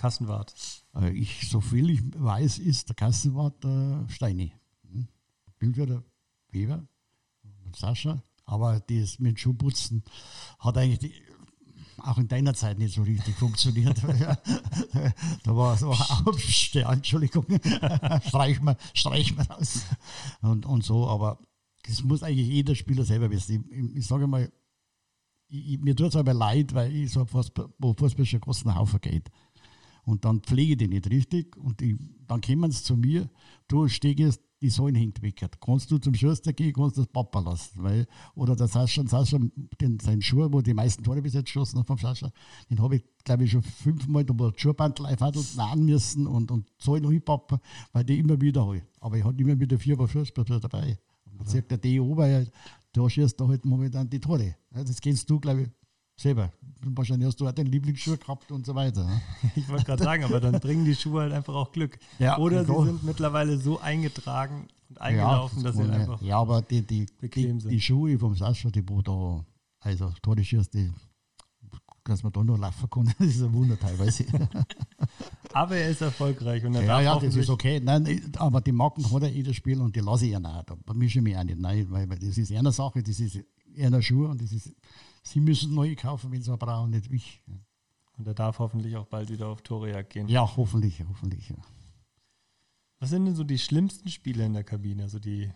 Kassenwart. 0.00 0.54
Äh, 0.94 1.10
ich, 1.10 1.50
so 1.50 1.60
viel 1.60 1.90
ich 1.90 2.00
weiß, 2.16 2.58
ist 2.58 2.88
der 2.88 2.96
Kassenwart 2.96 3.62
der 3.62 4.06
Steini. 4.08 4.54
Hm? 4.90 5.06
Bildwirter 5.58 6.02
Weber 6.50 6.86
Sascha. 7.76 8.22
Aber 8.46 8.80
das 8.80 9.18
mit 9.18 9.38
Schuhputzen 9.38 10.02
hat 10.58 10.78
eigentlich 10.78 10.98
die, 11.00 11.12
auch 12.02 12.18
in 12.18 12.28
deiner 12.28 12.54
Zeit 12.54 12.78
nicht 12.78 12.94
so 12.94 13.02
richtig 13.02 13.34
funktioniert. 13.36 14.02
da 15.44 15.56
war 15.56 15.76
so 15.76 15.90
Aufsteh, 15.90 16.82
Entschuldigung, 16.82 17.46
streich 18.26 18.60
mal, 18.60 18.76
streich 18.94 19.34
mal 19.36 19.46
raus. 19.46 19.84
Und, 20.42 20.66
und 20.66 20.84
so, 20.84 21.08
aber 21.08 21.38
das 21.84 22.02
muss 22.02 22.22
eigentlich 22.22 22.48
jeder 22.48 22.74
Spieler 22.74 23.04
selber 23.04 23.30
wissen. 23.30 23.64
Ich, 23.70 23.96
ich 23.96 24.06
sage 24.06 24.26
mal, 24.26 24.50
ich, 25.48 25.78
mir 25.80 25.96
tut 25.96 26.08
es 26.08 26.16
aber 26.16 26.34
leid, 26.34 26.74
weil 26.74 26.94
ich 26.94 27.10
so 27.10 27.24
Fußball, 27.24 27.68
wo 27.78 27.94
Fußball 27.94 28.24
schon 28.24 28.40
großen 28.40 28.74
Haufen 28.74 29.00
geht. 29.00 29.30
Und 30.04 30.24
dann 30.24 30.40
pflege 30.40 30.72
ich 30.72 30.78
die 30.78 30.88
nicht 30.88 31.10
richtig 31.10 31.56
und 31.56 31.82
ich, 31.82 31.96
dann 32.26 32.40
kommen 32.40 32.70
sie 32.70 32.82
zu 32.82 32.96
mir, 32.96 33.28
du 33.68 33.88
stehst 33.88 34.42
die 34.60 34.70
hängt 34.70 35.22
weg. 35.22 35.46
Kannst 35.60 35.90
du 35.90 35.98
zum 35.98 36.14
Schuster 36.14 36.52
gehen, 36.52 36.72
kannst 36.72 36.96
du 36.96 37.02
das 37.02 37.10
Papa 37.10 37.40
lassen. 37.40 37.82
Weil, 37.82 38.06
oder 38.34 38.54
der 38.54 38.68
Sascha, 38.68 39.06
Sascha 39.06 39.38
den, 39.80 39.98
seinen 39.98 40.22
Schuh, 40.22 40.48
wo 40.50 40.60
die 40.60 40.74
meisten 40.74 41.02
Tore 41.02 41.22
bis 41.22 41.34
jetzt 41.34 41.46
geschossen 41.46 41.78
haben 41.78 41.86
vom 41.86 41.98
Sascha, 41.98 42.30
den 42.70 42.80
habe 42.80 42.96
ich, 42.96 43.04
glaube 43.24 43.44
ich, 43.44 43.50
schon 43.50 43.62
fünfmal, 43.62 44.24
da 44.24 44.38
war 44.38 44.52
Schuhbandel 44.54 45.06
einfach 45.06 45.32
nähen 45.34 45.86
müssen 45.86 46.26
und, 46.26 46.50
und 46.50 46.68
Säulen 46.78 47.10
hinpappen, 47.10 47.58
weil 47.92 48.04
die 48.04 48.18
immer 48.18 48.40
wieder 48.40 48.66
habe. 48.66 48.82
Aber 49.00 49.16
ich 49.16 49.24
hatte 49.24 49.40
immer 49.40 49.58
wieder 49.58 49.78
vier 49.78 49.96
Fußball 49.96 50.44
dabei. 50.60 50.98
Und 51.38 51.48
sagt 51.48 51.70
der 51.70 51.78
DO, 51.78 52.16
weil 52.16 52.50
da 52.92 53.08
schießt 53.08 53.40
da 53.40 53.48
halt 53.48 53.64
momentan 53.64 54.10
die 54.10 54.20
Tore. 54.20 54.56
Das 54.70 55.00
kennst 55.00 55.30
du, 55.30 55.40
glaube 55.40 55.62
ich, 55.62 55.68
selber. 56.20 56.52
Wahrscheinlich 56.82 57.26
hast 57.26 57.40
du 57.40 57.46
auch 57.46 57.52
deinen 57.52 57.66
Lieblingsschuh 57.66 58.16
gehabt 58.16 58.50
und 58.50 58.64
so 58.64 58.74
weiter. 58.74 59.04
Ne? 59.04 59.20
Ich 59.56 59.68
wollte 59.68 59.84
gerade 59.84 60.02
sagen, 60.02 60.24
aber 60.24 60.40
dann 60.40 60.60
bringen 60.60 60.84
die 60.84 60.94
Schuhe 60.94 61.22
halt 61.22 61.32
einfach 61.32 61.54
auch 61.54 61.72
Glück. 61.72 61.98
Ja, 62.18 62.38
Oder 62.38 62.64
sie 62.64 62.84
sind 62.84 63.02
mittlerweile 63.02 63.58
so 63.58 63.80
eingetragen 63.80 64.68
und 64.88 65.00
eingelaufen, 65.00 65.58
ja, 65.58 65.64
dass 65.64 65.76
sie 65.76 65.82
einfach 65.82 66.22
Ja, 66.22 66.38
aber 66.38 66.62
die, 66.62 66.82
die, 66.82 67.06
die, 67.22 67.58
die, 67.58 67.80
Schuhe 67.80 68.18
vom 68.18 68.34
Sascha, 68.34 68.70
die 68.70 68.88
wo 68.88 69.02
da, 69.02 69.44
also 69.80 70.12
schießt, 70.42 70.74
die 70.74 70.90
dass 72.04 72.22
man 72.22 72.32
da 72.32 72.42
noch 72.42 72.58
laufen 72.58 72.88
kann, 72.90 73.12
das 73.18 73.28
ist 73.28 73.42
ein 73.42 73.52
Wunder 73.52 73.78
teilweise. 73.78 74.24
aber 75.52 75.76
er 75.76 75.90
ist 75.90 76.00
erfolgreich 76.00 76.64
und 76.64 76.74
er 76.74 76.82
Ja, 76.82 77.00
ja, 77.00 77.18
das 77.18 77.36
ist 77.36 77.50
okay. 77.50 77.80
Nein, 77.82 78.32
aber 78.36 78.60
die 78.60 78.72
Marken 78.72 79.08
hat 79.12 79.22
er 79.22 79.28
jedes 79.28 79.56
Spiel 79.56 79.80
und 79.80 79.94
die 79.94 80.00
lasse 80.00 80.26
ich 80.26 80.32
ja 80.32 80.40
nicht. 80.40 80.70
Da 80.86 80.94
mische 80.94 81.18
ich 81.18 81.24
mich 81.24 81.36
auch 81.36 81.44
nicht. 81.44 81.58
Nein, 81.58 81.86
weil, 81.90 82.08
weil 82.08 82.18
das 82.18 82.38
ist 82.38 82.52
eine 82.52 82.72
Sache, 82.72 83.02
das 83.02 83.20
ist 83.20 83.38
eine 83.78 84.02
Schuhe 84.02 84.28
und 84.28 84.42
das 84.42 84.50
ist 84.52 84.74
Sie 85.22 85.40
müssen 85.40 85.74
neu 85.74 85.94
kaufen, 85.96 86.32
wenn 86.32 86.42
Sie 86.42 86.56
brauchen, 86.56 86.90
nicht 86.90 87.10
ich. 87.10 87.42
Und 88.16 88.26
er 88.26 88.34
darf 88.34 88.58
hoffentlich 88.58 88.96
auch 88.96 89.06
bald 89.06 89.30
wieder 89.30 89.48
auf 89.48 89.62
Torejagd 89.62 90.10
gehen. 90.10 90.28
Ja, 90.28 90.56
hoffentlich, 90.56 91.02
hoffentlich. 91.08 91.50
Ja. 91.50 91.56
Was 92.98 93.10
sind 93.10 93.24
denn 93.24 93.34
so 93.34 93.44
die 93.44 93.58
schlimmsten 93.58 94.08
Spiele 94.10 94.44
in 94.44 94.52
der 94.52 94.64
Kabine? 94.64 95.04
Also 95.04 95.18
die, 95.18 95.50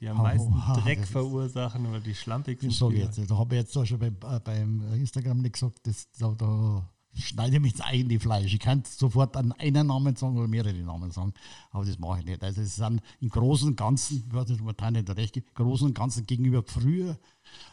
die 0.00 0.08
am 0.08 0.18
oh, 0.18 0.22
meisten 0.24 0.52
oh, 0.52 0.80
Dreck 0.80 1.06
verursachen 1.06 1.86
oder 1.86 2.00
die 2.00 2.14
schlampigsten 2.14 2.72
Spiele? 2.72 3.04
Jetzt, 3.04 3.30
da 3.30 3.38
habe 3.38 3.54
ich 3.54 3.60
jetzt 3.62 3.76
auch 3.76 3.84
schon 3.84 4.00
beim, 4.00 4.16
äh, 4.24 4.40
beim 4.40 4.92
Instagram 4.94 5.38
nicht 5.38 5.54
gesagt, 5.54 5.86
dass 5.86 6.10
da, 6.12 6.34
da 6.36 6.90
schneide 7.14 7.56
ich 7.56 7.62
mich 7.62 7.72
ins 7.72 7.80
eigene 7.80 8.20
Fleisch. 8.20 8.52
Ich 8.52 8.60
kann 8.60 8.82
sofort 8.84 9.36
an 9.36 9.52
einen 9.52 9.86
Namen 9.86 10.14
sagen 10.16 10.36
oder 10.38 10.48
mehrere 10.48 10.74
Namen 10.74 11.10
sagen, 11.10 11.32
aber 11.70 11.84
das 11.84 11.98
mache 11.98 12.20
ich 12.20 12.26
nicht. 12.26 12.42
Also 12.42 12.60
es 12.60 12.76
sind 12.76 13.00
im 13.20 13.28
Großen 13.28 13.68
und 13.68 13.76
Ganzen, 13.76 14.24
ich 14.26 14.34
weiß 14.34 14.48
nicht, 14.48 14.62
nicht 14.92 15.16
recht, 15.16 15.36
im 15.36 15.44
Großen 15.54 15.88
und 15.88 15.94
Ganzen 15.94 16.26
gegenüber 16.26 16.62
früher, 16.64 17.18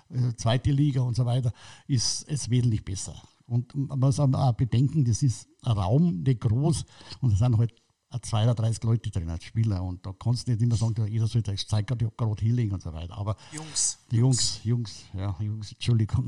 äh, 0.09 0.33
zweite 0.35 0.71
Liga 0.71 1.01
und 1.01 1.15
so 1.15 1.25
weiter, 1.25 1.53
ist 1.87 2.27
es 2.27 2.49
wesentlich 2.49 2.83
besser. 2.83 3.15
Und 3.47 3.75
man 3.75 3.99
muss 3.99 4.19
auch 4.19 4.53
bedenken, 4.53 5.05
das 5.05 5.21
ist 5.21 5.47
ein 5.61 5.73
Raum, 5.73 6.23
nicht 6.23 6.41
groß 6.41 6.85
und 7.21 7.33
da 7.33 7.37
sind 7.37 7.57
halt 7.57 7.73
32 8.21 8.83
Leute 8.83 9.09
drin 9.11 9.29
als 9.29 9.43
Spieler 9.43 9.83
und 9.83 10.05
da 10.05 10.13
kannst 10.13 10.47
du 10.47 10.51
nicht 10.51 10.61
immer 10.61 10.75
sagen, 10.75 11.05
jeder 11.07 11.27
sollte 11.27 11.53
ich 11.53 11.67
zeige 11.67 11.95
gerade 11.95 12.41
Healing 12.41 12.71
und 12.71 12.81
so 12.81 12.93
weiter. 12.93 13.17
Aber 13.17 13.35
Jungs. 13.51 13.99
Die 14.09 14.17
Jungs, 14.17 14.63
Jungs, 14.63 15.03
ja, 15.13 15.35
Jungs, 15.39 15.73
Entschuldigung. 15.73 16.25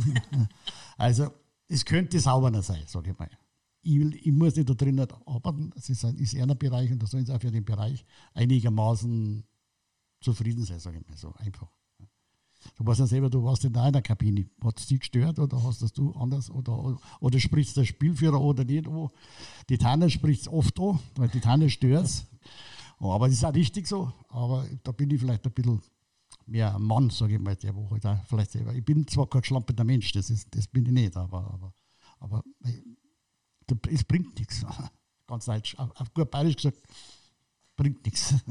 also 0.97 1.31
es 1.67 1.85
könnte 1.85 2.19
sauberer 2.19 2.61
sein, 2.61 2.83
sage 2.87 3.11
ich 3.11 3.19
mal. 3.19 3.29
Ich, 3.81 3.99
will, 3.99 4.15
ich, 4.15 4.31
muss 4.31 4.55
nicht 4.55 4.69
da 4.69 4.73
drinnen 4.73 5.07
arbeiten, 5.25 5.71
es 5.75 5.89
ist, 5.89 6.03
ein, 6.03 6.17
ist 6.17 6.35
ein 6.35 6.57
Bereich 6.57 6.91
und 6.91 7.01
da 7.01 7.07
sollen 7.07 7.25
sie 7.25 7.33
auch 7.33 7.41
für 7.41 7.51
den 7.51 7.63
Bereich 7.63 8.05
einigermaßen 8.33 9.43
zufrieden 10.19 10.65
sein, 10.65 10.79
sage 10.79 10.99
ich 10.99 11.07
mal 11.07 11.17
so 11.17 11.33
einfach. 11.35 11.71
Du 12.75 12.85
weißt 12.85 12.99
ja 12.99 13.07
selber, 13.07 13.29
du 13.29 13.43
warst 13.43 13.63
in 13.65 13.73
der 13.73 14.01
Kabine. 14.01 14.49
Hat 14.63 14.79
es 14.79 14.87
dich 14.87 14.99
gestört 14.99 15.39
oder 15.39 15.63
hast 15.63 15.81
das 15.81 15.93
du 15.93 16.11
anders? 16.13 16.49
Oder, 16.49 16.97
oder 17.19 17.39
spricht 17.39 17.77
der 17.77 17.85
Spielführer 17.85 18.41
oder 18.41 18.65
nicht 18.65 18.87
an? 18.87 19.09
Die 19.69 19.77
Tanne 19.77 20.09
spricht 20.09 20.41
es 20.41 20.47
oft 20.47 20.79
an, 20.79 20.99
weil 21.15 21.29
die 21.29 21.39
Tanne 21.39 21.69
stört 21.69 22.05
es. 22.05 22.25
Aber 22.99 23.27
das 23.27 23.37
ist 23.37 23.45
auch 23.45 23.53
richtig 23.53 23.87
so. 23.87 24.11
Aber 24.29 24.65
da 24.83 24.91
bin 24.91 25.11
ich 25.11 25.21
vielleicht 25.21 25.45
ein 25.45 25.53
bisschen 25.53 25.81
mehr 26.47 26.75
ein 26.75 26.81
Mann, 26.81 27.09
sage 27.09 27.35
ich 27.35 27.39
mal, 27.39 27.55
der 27.55 27.75
wo 27.75 27.89
halt 27.91 28.05
auch 28.05 28.23
vielleicht 28.25 28.51
selber. 28.51 28.73
Ich 28.73 28.83
bin 28.83 29.07
zwar 29.07 29.27
kein 29.27 29.43
schlampernder 29.43 29.83
Mensch, 29.83 30.11
das, 30.11 30.29
ist, 30.29 30.47
das 30.55 30.67
bin 30.67 30.85
ich 30.85 30.91
nicht, 30.91 31.15
aber, 31.17 31.51
aber, 31.51 31.73
aber 32.19 32.43
es 33.89 34.03
bringt 34.03 34.37
nichts. 34.39 34.65
Ganz 35.27 35.45
deutsch, 35.45 35.75
auf 35.77 36.13
gut 36.13 36.31
bayerisch 36.31 36.55
gesagt, 36.55 36.77
bringt 37.75 38.05
nichts. 38.05 38.33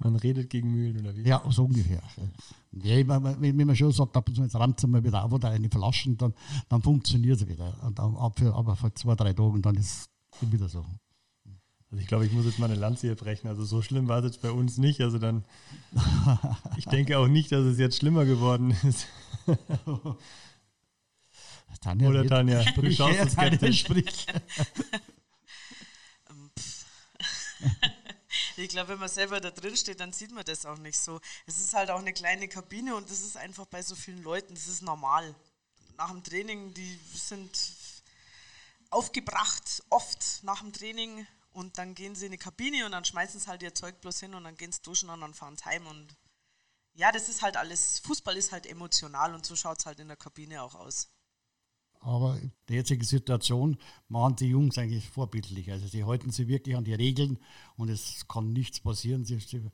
Man 0.00 0.14
redet 0.14 0.48
gegen 0.48 0.70
Mühlen 0.70 1.00
oder 1.00 1.14
wie? 1.16 1.22
Ja, 1.22 1.42
so 1.50 1.64
ungefähr. 1.64 2.00
Ja, 2.70 3.08
wenn, 3.08 3.58
wenn 3.58 3.66
man 3.66 3.74
schon 3.74 3.90
sagt, 3.90 4.16
ab 4.16 4.28
und 4.28 4.34
zu 4.36 4.42
jetzt 4.42 4.54
rammt 4.54 4.86
mal 4.86 5.02
wieder 5.02 5.24
auf 5.24 5.32
oder 5.32 5.50
eine 5.50 5.68
Flaschen, 5.68 6.16
dann, 6.16 6.34
dann 6.68 6.80
funktioniert 6.80 7.40
es 7.40 7.48
wieder. 7.48 7.82
Und 7.82 7.98
dann, 7.98 8.14
aber 8.16 8.76
vor 8.76 8.94
zwei, 8.94 9.16
drei 9.16 9.32
Tagen, 9.32 9.60
dann 9.60 9.74
ist 9.74 10.08
es 10.40 10.52
wieder 10.52 10.68
so. 10.68 10.84
Also 11.90 12.02
ich 12.02 12.08
glaube, 12.08 12.26
ich 12.26 12.32
muss 12.32 12.44
jetzt 12.44 12.58
mal 12.58 12.66
eine 12.66 12.74
Lanze 12.74 13.06
hier 13.06 13.16
brechen. 13.16 13.48
Also 13.48 13.64
so 13.64 13.80
schlimm 13.80 14.08
war 14.08 14.18
es 14.18 14.24
jetzt 14.26 14.42
bei 14.42 14.50
uns 14.50 14.76
nicht. 14.76 15.00
Also 15.00 15.18
dann, 15.18 15.44
ich 16.76 16.84
denke 16.84 17.18
auch 17.18 17.28
nicht, 17.28 17.50
dass 17.50 17.64
es 17.64 17.78
jetzt 17.78 17.96
schlimmer 17.96 18.26
geworden 18.26 18.76
ist. 18.82 19.06
Tanja 21.80 22.08
Oder 22.08 22.26
Tanja, 22.26 22.62
du 22.72 22.92
schaust 22.92 23.18
es 23.18 23.34
Tanja 23.34 23.72
sprich. 23.72 24.26
ich 28.56 28.68
glaube, 28.68 28.90
wenn 28.90 28.98
man 28.98 29.08
selber 29.08 29.40
da 29.40 29.50
drin 29.50 29.76
steht, 29.76 30.00
dann 30.00 30.12
sieht 30.12 30.32
man 30.32 30.44
das 30.44 30.66
auch 30.66 30.76
nicht 30.78 30.98
so. 30.98 31.20
Es 31.46 31.58
ist 31.58 31.72
halt 31.72 31.90
auch 31.90 32.00
eine 32.00 32.12
kleine 32.12 32.48
Kabine 32.48 32.94
und 32.96 33.08
das 33.10 33.20
ist 33.20 33.36
einfach 33.38 33.64
bei 33.66 33.80
so 33.80 33.94
vielen 33.94 34.22
Leuten, 34.22 34.54
das 34.54 34.68
ist 34.68 34.82
normal. 34.82 35.34
Nach 35.96 36.10
dem 36.10 36.22
Training, 36.22 36.74
die 36.74 36.98
sind 37.14 37.50
aufgebracht, 38.90 39.82
oft 39.88 40.42
nach 40.42 40.60
dem 40.60 40.72
Training 40.72 41.26
und 41.58 41.76
dann 41.76 41.94
gehen 41.94 42.14
sie 42.14 42.26
in 42.26 42.32
die 42.32 42.38
Kabine 42.38 42.86
und 42.86 42.92
dann 42.92 43.04
schmeißen 43.04 43.40
sie 43.40 43.48
halt 43.48 43.62
ihr 43.62 43.74
Zeug 43.74 44.00
bloß 44.00 44.20
hin 44.20 44.34
und 44.34 44.44
dann 44.44 44.56
gehen 44.56 44.70
sie 44.70 44.80
duschen 44.80 45.10
und 45.10 45.20
dann 45.20 45.34
fahren 45.34 45.56
sie 45.56 45.64
heim. 45.64 45.86
Und 45.86 46.16
ja, 46.94 47.10
das 47.10 47.28
ist 47.28 47.42
halt 47.42 47.56
alles, 47.56 47.98
Fußball 48.00 48.36
ist 48.36 48.52
halt 48.52 48.64
emotional 48.64 49.34
und 49.34 49.44
so 49.44 49.56
schaut 49.56 49.80
es 49.80 49.86
halt 49.86 49.98
in 49.98 50.06
der 50.06 50.16
Kabine 50.16 50.62
auch 50.62 50.76
aus. 50.76 51.08
Aber 52.00 52.38
in 52.38 52.52
der 52.68 52.76
jetzigen 52.76 53.02
Situation 53.02 53.76
machen 54.06 54.36
die 54.36 54.46
Jungs 54.46 54.78
eigentlich 54.78 55.08
vorbildlich. 55.08 55.72
Also 55.72 55.88
sie 55.88 56.04
halten 56.04 56.30
sich 56.30 56.46
wirklich 56.46 56.76
an 56.76 56.84
die 56.84 56.94
Regeln 56.94 57.40
und 57.74 57.88
es 57.88 58.28
kann 58.28 58.52
nichts 58.52 58.78
passieren. 58.78 59.24
Sie, 59.24 59.40
sie 59.40 59.68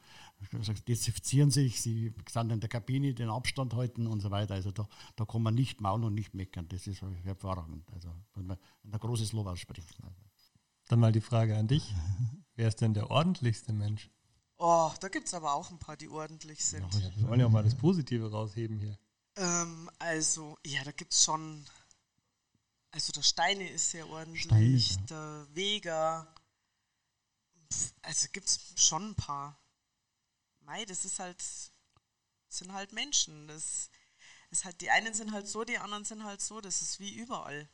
desinfizieren 0.89 1.51
sich, 1.51 1.83
sie 1.83 2.15
sind 2.31 2.51
in 2.51 2.61
der 2.61 2.71
Kabine, 2.71 3.13
den 3.13 3.29
Abstand 3.29 3.75
halten 3.75 4.07
und 4.07 4.21
so 4.21 4.31
weiter. 4.31 4.55
Also 4.55 4.71
da, 4.71 4.89
da 5.17 5.27
kann 5.27 5.43
man 5.43 5.55
nicht 5.55 5.83
maulen 5.83 6.05
und 6.05 6.15
nicht 6.15 6.33
meckern. 6.33 6.67
Das 6.69 6.87
ist 6.87 7.03
hervorragend. 7.25 7.93
Also 7.93 8.09
wenn 8.35 8.47
man 8.47 8.59
ein 8.85 8.99
großes 8.99 9.35
Lob 9.35 9.49
ausspricht. 9.49 9.95
Dann 10.95 11.01
mal 11.01 11.11
die 11.11 11.21
Frage 11.21 11.57
an 11.57 11.67
dich. 11.67 11.93
Wer 12.55 12.69
ist 12.69 12.81
denn 12.81 12.95
der 12.95 13.11
ordentlichste 13.11 13.73
Mensch? 13.73 14.13
Oh, 14.59 14.93
da 15.01 15.09
gibt 15.09 15.27
es 15.27 15.35
aber 15.35 15.53
auch 15.55 15.73
ein 15.73 15.81
paar, 15.81 15.97
die 15.97 16.09
ordentlich 16.09 16.65
sind. 16.65 16.87
Ja, 16.95 17.17
wir 17.17 17.29
wollen 17.29 17.41
ja 17.41 17.47
auch 17.47 17.51
mal 17.51 17.65
das 17.65 17.75
Positive 17.75 18.31
rausheben 18.31 18.79
hier. 18.79 18.97
Ähm, 19.35 19.91
also, 19.99 20.57
ja, 20.65 20.85
da 20.85 20.93
gibt 20.93 21.13
es 21.13 21.25
schon. 21.25 21.67
Also, 22.93 23.13
der 23.13 23.23
Steine 23.23 23.69
ist 23.69 23.91
sehr 23.91 24.09
ordentlich, 24.09 24.45
Steine, 24.45 25.09
ja. 25.11 25.47
der 25.47 25.47
Vega. 25.57 26.33
Also, 28.03 28.29
gibt 28.33 28.47
es 28.47 28.61
schon 28.77 29.11
ein 29.11 29.15
paar. 29.17 29.59
Mei, 30.61 30.85
das 30.85 31.05
ist 31.05 31.19
halt. 31.19 31.43
Sind 32.47 32.73
halt 32.73 32.93
Menschen. 32.93 33.49
Das 33.49 33.91
ist 34.51 34.65
halt, 34.65 34.81
die 34.81 34.91
einen 34.91 35.13
sind 35.13 35.33
halt 35.33 35.49
so, 35.49 35.65
die 35.65 35.79
anderen 35.79 36.05
sind 36.05 36.23
halt 36.23 36.41
so. 36.41 36.61
Das 36.61 36.83
ist 36.83 37.01
wie 37.01 37.13
überall. 37.13 37.69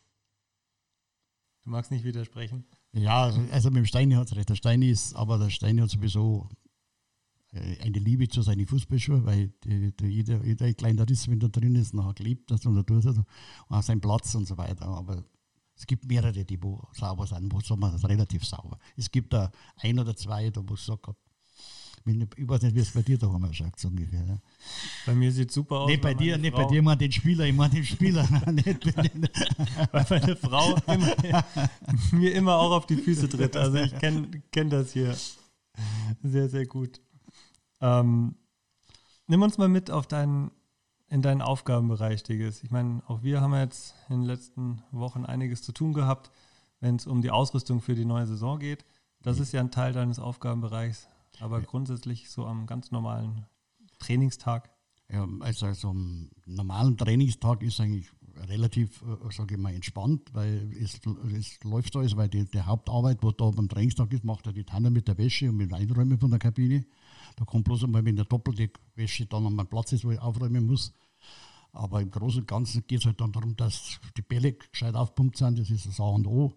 Du 1.65 1.69
magst 1.69 1.91
nicht 1.91 2.05
widersprechen? 2.05 2.65
Ja, 2.93 3.33
also 3.53 3.71
mit 3.71 3.79
dem 3.79 3.87
Steini 3.87 4.15
hat 4.15 4.27
es 4.27 4.37
recht. 4.37 4.49
Der 4.49 4.57
Steini 4.57 4.91
ist, 4.91 5.15
aber 5.15 5.39
der 5.39 5.51
Steini 5.51 5.81
hat 5.81 5.91
sowieso 5.91 6.49
äh, 7.53 7.79
eine 7.81 7.99
Liebe 7.99 8.29
zu 8.29 8.43
seinen 8.43 8.67
Fußballschuhen, 8.67 9.25
weil 9.25 9.53
die, 9.65 9.93
die, 9.97 10.07
jeder, 10.07 10.45
jeder 10.45 10.73
kleine 10.75 11.09
Riss, 11.09 11.29
wenn 11.29 11.39
da 11.39 11.49
drin 11.49 11.77
ist, 11.77 11.95
nachher 11.95 12.15
klebt 12.15 12.51
das 12.51 12.67
und 12.67 12.75
da 12.75 12.83
tut 12.83 13.05
und 13.05 13.25
auch 13.69 13.83
seinen 13.83 14.01
Platz 14.01 14.35
und 14.35 14.47
so 14.47 14.57
weiter. 14.59 14.87
Aber 14.87 15.25
es 15.77 15.87
gibt 15.87 16.05
mehrere, 16.07 16.45
die 16.45 16.63
wo 16.63 16.83
sauber 16.93 17.27
sind, 17.27 17.53
wo 17.53 17.61
sagen 17.61 17.81
wir 17.81 17.91
das 17.91 18.05
relativ 18.09 18.45
sauber. 18.45 18.79
Es 18.97 19.11
gibt 19.11 19.33
da 19.33 19.51
ein 19.77 19.99
oder 19.99 20.17
zwei, 20.17 20.51
da 20.51 20.61
wo 20.67 20.75
ich 20.75 20.81
sage, 20.81 21.15
Ich 22.07 22.49
weiß 22.49 22.63
nicht, 22.63 22.75
wie 22.75 22.81
es 22.81 22.91
bei 22.93 23.03
dir 23.03 23.19
daheim 23.19 23.45
ausschaut, 23.45 23.79
so 23.79 23.89
ungefähr. 23.89 24.25
Ja. 24.27 24.39
Bei 25.07 25.15
mir 25.15 25.31
sieht 25.31 25.51
es 25.51 25.55
super 25.55 25.81
aus. 25.81 25.89
Nicht 25.89 26.01
bei 26.01 26.15
dir, 26.15 26.39
nicht 26.39 26.55
bei 26.55 26.65
dir, 26.65 26.83
man 26.83 26.99
den 26.99 27.13
Spieler, 27.13 27.45
ich 27.45 27.55
meine 27.55 27.75
den 27.75 27.85
Spieler. 27.85 28.23
nicht, 28.53 28.87
weil 29.93 30.07
meine 30.09 30.37
Frau 30.37 30.77
immer, 30.87 31.45
mir 32.13 32.35
immer 32.35 32.57
auch 32.57 32.73
auf 32.73 32.87
die 32.87 32.97
Füße 32.97 33.29
tritt. 33.29 33.57
Also 33.57 33.79
ich 33.79 33.97
kenne 33.99 34.43
kenn 34.51 34.71
das 34.71 34.93
hier 34.93 35.15
sehr, 36.23 36.49
sehr 36.49 36.67
gut. 36.67 37.01
Ähm, 37.81 38.35
nimm 39.27 39.43
uns 39.43 39.59
mal 39.59 39.69
mit 39.69 39.91
auf 39.91 40.07
deinen, 40.07 40.51
in 41.09 41.23
deinen 41.23 41.43
Aufgabenbereich, 41.43 42.23
Digges. 42.23 42.63
Ich 42.63 42.71
meine, 42.71 43.03
auch 43.07 43.23
wir 43.23 43.41
haben 43.41 43.55
jetzt 43.55 43.95
in 44.09 44.21
den 44.21 44.27
letzten 44.27 44.83
Wochen 44.91 45.25
einiges 45.25 45.63
zu 45.63 45.73
tun 45.73 45.93
gehabt, 45.93 46.31
wenn 46.81 46.97
es 46.97 47.07
um 47.07 47.23
die 47.23 47.31
Ausrüstung 47.31 47.81
für 47.81 47.95
die 47.95 48.05
neue 48.05 48.27
Saison 48.27 48.59
geht. 48.59 48.85
Das 49.23 49.39
ist 49.39 49.53
ja 49.53 49.61
ein 49.61 49.71
Teil 49.71 49.93
deines 49.93 50.19
Aufgabenbereichs, 50.19 51.09
aber 51.41 51.61
grundsätzlich 51.63 52.31
so 52.31 52.47
am 52.47 52.67
ganz 52.67 52.91
normalen 52.91 53.47
Trainingstag. 53.99 54.71
Ja, 55.13 55.27
also, 55.41 55.67
also 55.67 55.89
am 55.91 56.31
normalen 56.47 56.97
Trainingstag 56.97 57.63
ist 57.63 57.81
eigentlich 57.81 58.11
relativ, 58.49 59.03
äh, 59.03 59.33
sage 59.33 59.55
ich 59.55 59.61
mal, 59.61 59.75
entspannt, 59.75 60.31
weil 60.33 60.73
es, 60.81 61.01
es 61.37 61.63
läuft 61.65 61.97
alles, 61.97 62.17
weil 62.17 62.29
die, 62.29 62.45
die 62.45 62.61
Hauptarbeit, 62.61 63.19
was 63.23 63.35
da 63.37 63.51
beim 63.51 63.69
Trainingstag 63.69 64.13
ist, 64.13 64.25
macht 64.25 64.47
er 64.47 64.53
die 64.53 64.65
Tanne 64.65 64.91
mit 64.91 65.09
der 65.09 65.19
Wäsche 65.19 65.49
und 65.49 65.57
mit 65.57 65.71
dem 65.71 65.75
Einräumen 65.75 66.19
von 66.19 66.31
der 66.31 66.39
Kabine. 66.39 66.87
Da 67.37 67.45
kommt 67.45 67.65
bloß 67.65 67.85
einmal, 67.85 68.05
wenn 68.05 68.17
der 68.17 68.25
doppelte 68.25 68.71
Wäsche 68.95 69.27
dann 69.27 69.47
an 69.47 69.55
meinem 69.55 69.67
Platz 69.67 69.93
ist, 69.93 70.05
wo 70.05 70.11
ich 70.11 70.21
aufräumen 70.21 70.67
muss. 70.67 70.95
Aber 71.73 72.01
im 72.01 72.11
Großen 72.11 72.41
und 72.41 72.49
Ganzen 72.49 72.85
geht 72.87 73.01
es 73.01 73.07
halt 73.07 73.21
dann 73.21 73.33
darum, 73.33 73.57
dass 73.57 74.01
die 74.17 74.23
Bälle 74.23 74.53
gescheit 74.53 74.95
aufpumpt 74.95 75.37
sind, 75.37 75.59
das 75.59 75.71
ist 75.71 75.87
das 75.87 76.01
A 76.01 76.05
und 76.05 76.27
O 76.27 76.57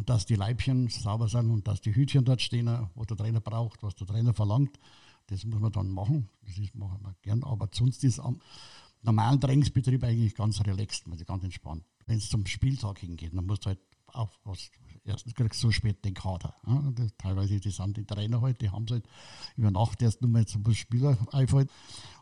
und 0.00 0.08
dass 0.08 0.24
die 0.24 0.34
Leibchen 0.34 0.88
sauber 0.88 1.28
sind 1.28 1.50
und 1.50 1.68
dass 1.68 1.82
die 1.82 1.94
Hütchen 1.94 2.24
dort 2.24 2.40
stehen, 2.40 2.88
was 2.94 3.06
der 3.06 3.18
Trainer 3.18 3.42
braucht, 3.42 3.82
was 3.82 3.94
der 3.96 4.06
Trainer 4.06 4.32
verlangt. 4.32 4.80
Das 5.26 5.44
muss 5.44 5.60
man 5.60 5.72
dann 5.72 5.90
machen. 5.90 6.30
Das 6.40 6.56
ist, 6.56 6.74
machen 6.74 7.00
wir 7.02 7.14
gern. 7.20 7.44
Aber 7.44 7.68
sonst 7.70 8.02
ist 8.02 8.18
am 8.18 8.40
normalen 9.02 9.38
Trainingsbetrieb 9.38 10.02
eigentlich 10.02 10.34
ganz 10.34 10.58
relaxed, 10.64 11.04
also 11.10 11.22
ganz 11.26 11.44
entspannt. 11.44 11.84
Wenn 12.06 12.16
es 12.16 12.30
zum 12.30 12.46
Spieltag 12.46 13.00
hingeht, 13.00 13.36
dann 13.36 13.44
musst 13.44 13.66
du 13.66 13.68
halt 13.68 13.80
aufpassen. 14.06 14.70
Erstens 15.04 15.34
kriegst 15.34 15.62
du 15.62 15.66
so 15.66 15.70
spät 15.70 16.02
den 16.02 16.14
Kader. 16.14 16.54
Ja? 16.66 16.82
Das, 16.94 17.10
teilweise 17.18 17.60
die 17.60 17.70
sind 17.70 17.98
die 17.98 18.06
Trainer 18.06 18.40
halt, 18.40 18.62
die 18.62 18.70
haben 18.70 18.84
es 18.84 18.92
halt 18.92 19.08
über 19.56 19.70
Nacht 19.70 20.00
erst 20.00 20.22
nur 20.22 20.30
mal 20.30 20.46
zum 20.46 20.64
Spieler 20.72 21.18
einfällt. 21.30 21.70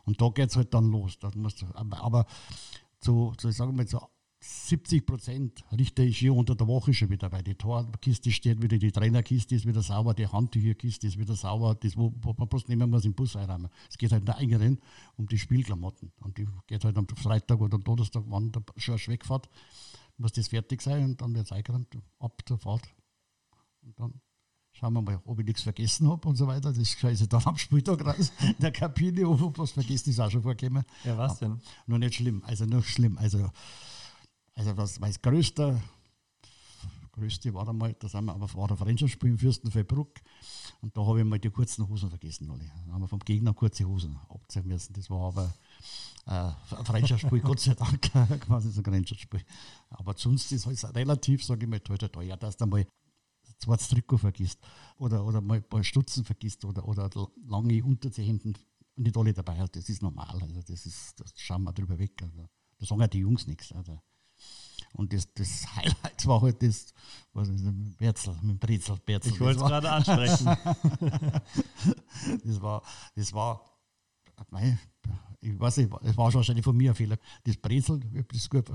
Und 0.03 0.21
da 0.21 0.27
geht 0.27 0.49
es 0.49 0.57
halt 0.57 0.73
dann 0.73 0.91
los. 0.91 1.17
Da 1.17 1.31
musst 1.33 1.61
du, 1.61 1.65
aber, 1.75 2.03
aber 2.03 2.25
so, 2.99 3.33
so, 3.39 3.49
sagen 3.51 3.71
wir 3.71 3.77
mal, 3.77 3.87
so 3.87 4.01
70 4.41 5.05
Prozent 5.05 5.65
richte 5.71 6.01
ich 6.03 6.17
hier 6.17 6.33
unter 6.33 6.55
der 6.55 6.67
Woche 6.67 6.93
schon 6.93 7.09
wieder, 7.09 7.29
weil 7.31 7.43
die 7.43 7.55
Torkiste 7.55 8.31
steht 8.31 8.61
wieder, 8.61 8.77
die 8.77 8.91
Trainerkiste 8.91 9.55
ist 9.55 9.65
wieder 9.65 9.81
sauber, 9.81 10.13
die 10.13 10.27
Handtücherkiste 10.27 11.07
ist 11.07 11.17
wieder 11.17 11.35
sauber, 11.35 11.75
das, 11.75 11.97
wo, 11.97 12.13
wo 12.21 12.33
man 12.37 12.47
bloß 12.47 12.69
nehmen 12.69 12.89
muss, 12.89 13.03
im 13.03 13.13
Bus 13.13 13.35
einräumen. 13.35 13.69
Es 13.89 13.97
geht 13.97 14.13
halt 14.13 14.25
nur 14.25 14.37
eigenen 14.37 14.79
um 15.17 15.27
die 15.27 15.37
Spielklamotten. 15.37 16.13
Und 16.21 16.37
die 16.37 16.47
geht 16.67 16.85
halt 16.85 16.97
am 16.97 17.07
Freitag 17.07 17.59
oder 17.59 17.77
Donnerstag, 17.77 18.23
wann 18.27 18.51
der 18.51 18.63
Schorsch 18.77 19.09
wegfährt, 19.09 19.49
muss 20.17 20.31
das 20.31 20.47
fertig 20.47 20.81
sein 20.81 21.03
und 21.03 21.21
dann 21.21 21.33
wird 21.35 21.45
es 21.45 21.51
eingeräumt, 21.51 21.97
ab 22.19 22.41
zur 22.45 22.59
Fahrt. 22.59 22.87
Und 23.81 23.99
dann 23.99 24.21
schauen 24.71 24.93
wir 24.93 25.01
mal, 25.01 25.21
ob 25.25 25.39
ich 25.39 25.45
nichts 25.45 25.63
vergessen 25.63 26.07
habe 26.07 26.25
und 26.29 26.37
so 26.37 26.47
weiter. 26.47 26.71
Das 26.71 26.87
scheiße 26.87 27.27
dann 27.27 27.43
am 27.43 27.57
Spieltag 27.57 28.05
raus 28.05 28.31
in 28.41 28.55
der 28.59 28.71
Kabine, 28.71 29.27
ob 29.27 29.57
was 29.57 29.71
vergessen 29.71 30.11
ist 30.11 30.19
auch 30.21 30.31
schon 30.31 30.43
vorgekommen. 30.43 30.85
Ja, 31.03 31.17
was 31.17 31.39
denn? 31.39 31.59
Nur 31.87 31.99
nicht 31.99 32.15
schlimm, 32.15 32.41
also 32.45 32.65
noch 32.65 32.85
schlimm. 32.85 33.17
Also 33.17 33.49
also 34.59 34.73
das, 34.73 34.99
mein 34.99 35.13
größter, 35.21 35.81
größte 37.13 37.53
war 37.53 37.67
einmal, 37.69 37.93
da 37.93 38.09
sind 38.09 38.25
wir 38.25 38.33
aber 38.33 38.53
war 38.55 38.67
der 38.67 38.75
Freundschaftsspiel 38.75 39.29
in 39.29 39.37
Fürstenfeldbruck 39.37 40.19
und 40.81 40.97
da 40.97 41.05
habe 41.05 41.19
ich 41.19 41.25
mal 41.25 41.39
die 41.39 41.49
kurzen 41.49 41.87
Hosen 41.87 42.09
vergessen 42.09 42.51
alle. 42.51 42.69
Da 42.85 42.91
haben 42.91 43.01
wir 43.01 43.07
vom 43.07 43.19
Gegner 43.19 43.53
kurze 43.53 43.85
Hosen 43.85 44.19
abziehen 44.27 44.67
müssen. 44.67 44.91
Das 44.91 45.09
war 45.09 45.27
aber 45.27 45.53
äh, 46.25 46.75
ein 46.75 46.85
Freundschaftsspiel, 46.85 47.39
Gott 47.39 47.61
sei 47.61 47.73
Dank, 47.73 48.01
quasi 48.41 48.69
so 48.69 48.81
ein 48.81 48.83
Freundschaftsspiel. 48.83 49.41
Aber 49.91 50.13
sonst 50.17 50.51
ist 50.51 50.67
es 50.67 50.93
relativ, 50.93 51.45
sage 51.45 51.63
ich 51.63 51.69
mal, 51.69 51.79
teuer, 51.79 52.11
teuer, 52.11 52.35
dass 52.35 52.57
du 52.57 52.65
mal 52.65 52.85
zweites 53.59 53.87
Trikot 53.87 54.17
vergisst 54.17 54.59
oder, 54.97 55.25
oder 55.25 55.39
mal 55.39 55.59
ein 55.59 55.69
paar 55.69 55.85
Stutzen 55.85 56.25
vergisst 56.25 56.65
oder, 56.65 56.85
oder 56.85 57.09
lange 57.47 57.81
Unterzehenden 57.81 58.57
nicht 58.97 59.15
alle 59.15 59.31
dabei 59.31 59.57
hat. 59.57 59.73
Das 59.77 59.87
ist 59.87 60.01
normal. 60.01 60.37
Also 60.41 60.61
das, 60.63 60.85
ist, 60.85 61.17
das 61.17 61.31
schauen 61.37 61.63
wir 61.63 61.71
drüber 61.71 61.97
weg. 61.97 62.21
Also, 62.21 62.49
da 62.77 62.85
sagen 62.85 62.99
ja 62.99 63.07
die 63.07 63.19
Jungs 63.19 63.47
nichts. 63.47 63.71
Also, 63.71 64.01
und 64.93 65.13
das, 65.13 65.31
das 65.33 65.75
Highlight 65.75 66.25
war 66.25 66.41
halt 66.41 66.61
das, 66.63 66.93
was 67.33 67.49
ist 67.49 67.65
das, 67.65 67.73
mit 67.73 67.97
Berzel, 67.97 68.35
mit 68.41 68.59
Brezel, 68.59 68.97
Berzel. 69.05 69.33
Ich 69.33 69.39
wollte 69.39 69.61
es 69.61 69.65
gerade 69.65 69.91
ansprechen. 69.91 70.45
das 72.43 72.61
war, 72.61 72.81
das 73.15 73.33
war, 73.33 73.61
ich 75.41 75.59
weiß 75.59 75.77
nicht, 75.77 75.93
es 76.01 76.17
war 76.17 76.33
wahrscheinlich 76.33 76.65
von 76.65 76.75
mir 76.75 76.91
ein 76.91 76.95
Fehler. 76.95 77.17
Das 77.43 77.57
Brezel, 77.57 77.99
das 78.31 78.49
gut. 78.49 78.71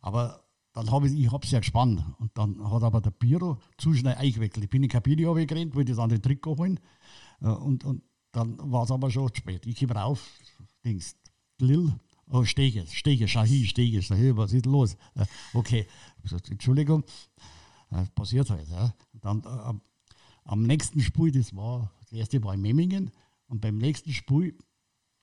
Aber 0.00 0.44
dann 0.74 0.90
habe 0.90 1.06
ich, 1.06 1.14
ich 1.14 1.32
habe 1.32 1.44
es 1.44 1.50
ja 1.52 1.60
gespannt. 1.60 2.04
Und 2.18 2.36
dann 2.36 2.70
hat 2.70 2.82
aber 2.82 3.00
der 3.00 3.12
Biro 3.12 3.58
zu 3.78 3.94
schnell 3.94 4.16
eingewickelt. 4.16 4.64
Ich 4.64 4.70
bin 4.70 4.82
in 4.82 4.88
die 4.88 4.92
Kabine 4.92 5.26
runtergerannt, 5.26 5.74
wollte 5.74 5.92
das 5.92 5.98
andere 5.98 6.20
Trikot 6.20 6.58
holen. 6.58 6.80
Äh, 7.40 7.46
und, 7.46 7.84
und 7.84 8.02
dann 8.32 8.58
war 8.70 8.82
es 8.82 8.90
aber 8.90 9.10
schon 9.10 9.32
zu 9.32 9.38
spät. 9.38 9.64
Ich 9.66 9.78
komme 9.78 9.94
rauf, 9.94 10.28
Dings, 10.84 11.16
Lil, 11.60 11.94
Oh, 12.30 12.44
Stege, 12.44 12.86
Stege, 12.86 13.28
schau 13.28 13.42
hin, 13.42 13.66
Stege, 13.66 14.02
schau 14.02 14.14
hin, 14.14 14.36
was 14.36 14.52
ist 14.52 14.66
los? 14.66 14.96
Okay, 15.52 15.86
gesagt, 16.22 16.50
Entschuldigung, 16.50 17.04
das 17.90 18.10
passiert 18.10 18.50
halt. 18.50 18.68
Ja. 18.68 18.94
Dann 19.12 19.42
äh, 19.44 19.80
am 20.44 20.62
nächsten 20.62 21.00
Spiel, 21.00 21.30
das 21.30 21.54
war, 21.54 21.92
das 22.00 22.12
erste 22.12 22.42
war 22.42 22.54
in 22.54 22.62
Memmingen, 22.62 23.10
und 23.46 23.60
beim 23.60 23.78
nächsten 23.78 24.12
Spiel 24.12 24.56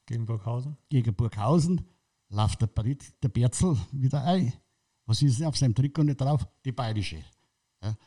gegen 0.06 0.26
Burghausen, 0.26 0.78
gegen 0.90 1.14
Burghausen 1.16 1.86
läuft 2.30 2.62
der, 2.62 2.68
Brit, 2.68 3.14
der 3.24 3.30
Berzel 3.30 3.78
wieder 3.92 4.24
ein. 4.24 4.54
Was 5.06 5.22
ist 5.22 5.40
denn 5.40 5.48
auf 5.48 5.58
seinem 5.58 5.76
Trikot 5.76 6.04
nicht 6.04 6.22
drauf? 6.22 6.48
Die 6.64 6.72
bayerische. 6.72 7.24
Ja. 7.84 7.98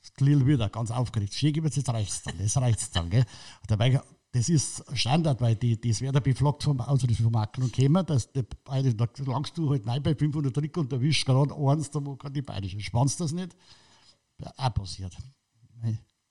Das 0.00 0.12
Lil 0.20 0.46
wieder 0.46 0.70
ganz 0.70 0.90
aufgeregt. 0.90 1.34
Stege, 1.34 1.60
jetzt 1.62 1.88
reicht 1.88 2.26
dann, 2.26 2.38
jetzt 2.38 2.56
reicht 2.56 2.96
dann. 2.96 3.10
Gell. 3.10 3.26
Dabei 3.66 4.00
das 4.32 4.48
ist 4.48 4.84
Standard, 4.96 5.40
weil 5.40 5.56
die, 5.56 5.80
das 5.80 6.00
wird 6.00 6.14
ja 6.14 6.20
beflaggt 6.20 6.62
vom 6.62 6.80
Ausrüstungsmakler 6.80 7.64
und 7.64 7.72
kämen, 7.72 8.06
dass 8.06 8.30
die 8.30 8.44
beide, 8.64 8.94
da 8.94 9.08
langst 9.26 9.58
du 9.58 9.70
halt 9.70 9.86
nein 9.86 10.02
bei 10.02 10.14
500 10.14 10.54
Trick 10.54 10.76
und 10.76 10.92
erwischst 10.92 11.26
gerade 11.26 11.54
eins, 11.54 11.90
da 11.90 12.04
wo 12.04 12.16
kann 12.16 12.32
die 12.32 12.42
beide 12.42 12.68
spannst 12.80 13.20
das 13.20 13.32
nicht. 13.32 13.56
Ja, 14.40 14.52
auch 14.56 14.74
passiert. 14.74 15.16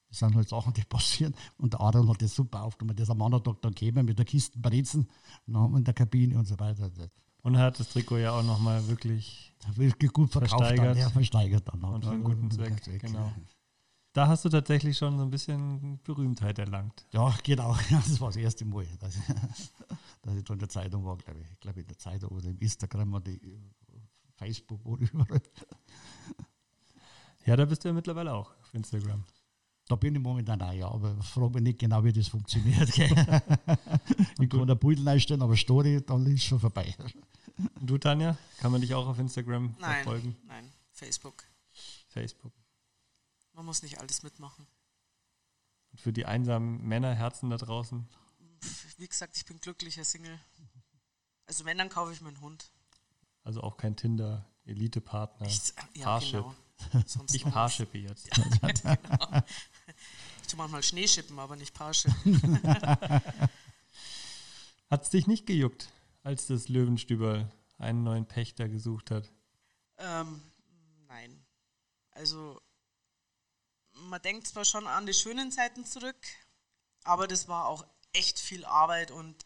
Das 0.10 0.20
sind 0.20 0.36
halt 0.36 0.48
Sachen, 0.50 0.74
die 0.74 0.82
passieren. 0.90 1.36
Und 1.58 1.74
der 1.74 1.82
Adrian 1.82 2.10
hat 2.10 2.22
das 2.22 2.34
super 2.34 2.64
aufgenommen. 2.64 2.96
Der 2.96 3.04
ist 3.04 3.10
am 3.10 3.22
anderen 3.22 3.44
Tag 3.44 3.62
dann 3.62 3.74
gekommen 3.74 4.06
mit 4.06 4.18
der 4.18 4.26
Kiste 4.26 4.58
Brezen 4.58 5.08
in 5.48 5.84
der 5.84 5.94
Kabine 5.94 6.38
und 6.38 6.46
so 6.46 6.58
weiter. 6.60 6.90
Und 7.42 7.56
er 7.56 7.62
hat 7.62 7.80
das 7.80 7.90
Trikot 7.90 8.18
ja 8.18 8.32
auch 8.32 8.44
nochmal 8.44 8.86
wirklich, 8.88 9.54
wirklich 9.76 10.12
gut 10.12 10.32
verkauft. 10.32 10.52
Versteigert. 10.52 10.88
Dann, 10.88 10.98
ja, 10.98 11.10
versteigert 11.10 11.68
dann. 11.68 11.84
Und 11.84 12.06
für 12.06 12.12
einen 12.12 12.24
guten 12.24 12.50
Zweck. 12.52 12.84
Zweck. 12.84 13.02
Genau. 13.02 13.32
Da 14.19 14.27
hast 14.27 14.43
du 14.43 14.49
tatsächlich 14.49 14.97
schon 14.97 15.17
so 15.17 15.23
ein 15.23 15.29
bisschen 15.29 15.97
Berühmtheit 16.03 16.60
erlangt. 16.60 17.05
Ja, 17.13 17.34
genau. 17.41 17.77
Das 17.89 18.19
war 18.19 18.27
das 18.27 18.36
erste 18.36 18.65
Mal, 18.65 18.86
dass 18.99 19.15
ich, 19.15 19.23
dass 20.21 20.36
ich 20.36 20.43
da 20.43 20.53
in 20.55 20.60
der 20.60 20.67
Zeitung 20.67 21.05
war, 21.05 21.15
glaube 21.15 21.39
ich. 21.39 21.49
Ich 21.49 21.60
glaube 21.62 21.79
in 21.79 21.88
der 21.88 21.97
Zeitung 21.97 22.29
oder 22.32 22.49
im 22.49 22.58
Instagram 22.60 23.13
oder 23.13 23.32
Facebook 24.36 24.86
oder 24.86 25.03
überall. 25.13 25.41
Ja, 27.45 27.55
da 27.55 27.63
bist 27.63 27.86
du 27.86 27.88
ja 27.88 27.93
mittlerweile 27.93 28.34
auch 28.34 28.51
auf 28.60 28.73
Instagram. 28.73 29.23
Da 29.88 29.95
bin 29.95 30.15
ich 30.15 30.21
momentan 30.21 30.62
auch, 30.63 30.73
ja, 30.73 30.91
aber 30.91 31.15
ich 31.17 31.25
frage 31.25 31.53
mich 31.53 31.63
nicht 31.63 31.79
genau, 31.79 32.03
wie 32.03 32.12
das 32.12 32.27
funktioniert. 32.27 32.89
ich 32.89 34.49
kann 34.49 34.69
ein 34.69 34.79
Bild 34.79 35.08
einstellen, 35.08 35.41
aber 35.41 35.55
Story, 35.55 36.03
dann 36.05 36.25
ist 36.25 36.43
schon 36.43 36.60
vorbei. 36.60 36.93
Und 37.79 37.89
du, 37.89 37.97
Tanja, 37.97 38.38
kann 38.58 38.73
man 38.73 38.82
dich 38.82 38.93
auch 38.93 39.08
auf 39.08 39.17
Instagram 39.17 39.77
nein, 39.79 40.03
verfolgen? 40.03 40.36
Nein, 40.45 40.69
Facebook. 40.91 41.45
Facebook. 42.10 42.51
Man 43.60 43.65
muss 43.65 43.84
nicht 43.84 44.00
alles 44.00 44.24
mitmachen. 44.24 44.65
Und 45.91 46.00
für 46.00 46.13
die 46.13 46.26
einsamen 46.26 46.82
Männerherzen 46.82 47.50
da 47.50 47.58
draußen? 47.58 48.08
Wie 48.95 49.06
gesagt, 49.06 49.36
ich 49.36 49.43
bin 49.43 49.60
glücklicher 49.60 50.06
Single. 50.06 50.39
Also 51.45 51.65
wenn, 51.65 51.78
dann 51.78 51.89
kaufe 51.89 52.13
ich 52.13 52.22
meinen 52.22 52.39
Hund. 52.39 52.72
Also 53.43 53.60
auch 53.60 53.76
kein 53.76 53.98
Tinder, 53.98 54.50
Elite-Partner, 54.63 55.50
ja, 55.93 56.06
Parship. 56.06 56.45
Genau. 56.93 57.26
ich 57.34 57.43
Parshippe 57.43 57.98
jetzt. 57.98 58.30
Ja, 58.34 58.45
genau. 58.95 59.43
Ich 60.41 60.48
tue 60.48 60.58
manchmal 60.58 60.82
Schneeschippen, 60.82 61.38
aber 61.38 61.58
nicht 61.58 61.74
Paarschippen. 61.74 62.63
hat 64.89 65.04
es 65.04 65.10
dich 65.10 65.28
nicht 65.28 65.45
gejuckt, 65.45 65.89
als 66.24 66.48
das 66.48 66.69
Löwenstüber 66.69 67.52
einen 67.78 68.04
neuen 68.04 68.26
Pächter 68.26 68.69
gesucht 68.69 69.12
hat? 69.12 69.30
Ähm, 69.98 70.41
nein. 71.10 71.43
Also 72.12 72.62
man 74.10 74.22
denkt 74.22 74.48
zwar 74.48 74.65
schon 74.65 74.88
an 74.88 75.06
die 75.06 75.13
schönen 75.13 75.52
Zeiten 75.52 75.86
zurück, 75.86 76.17
aber 77.04 77.28
das 77.28 77.48
war 77.48 77.67
auch 77.67 77.86
echt 78.13 78.39
viel 78.39 78.65
Arbeit 78.65 79.12
und 79.12 79.45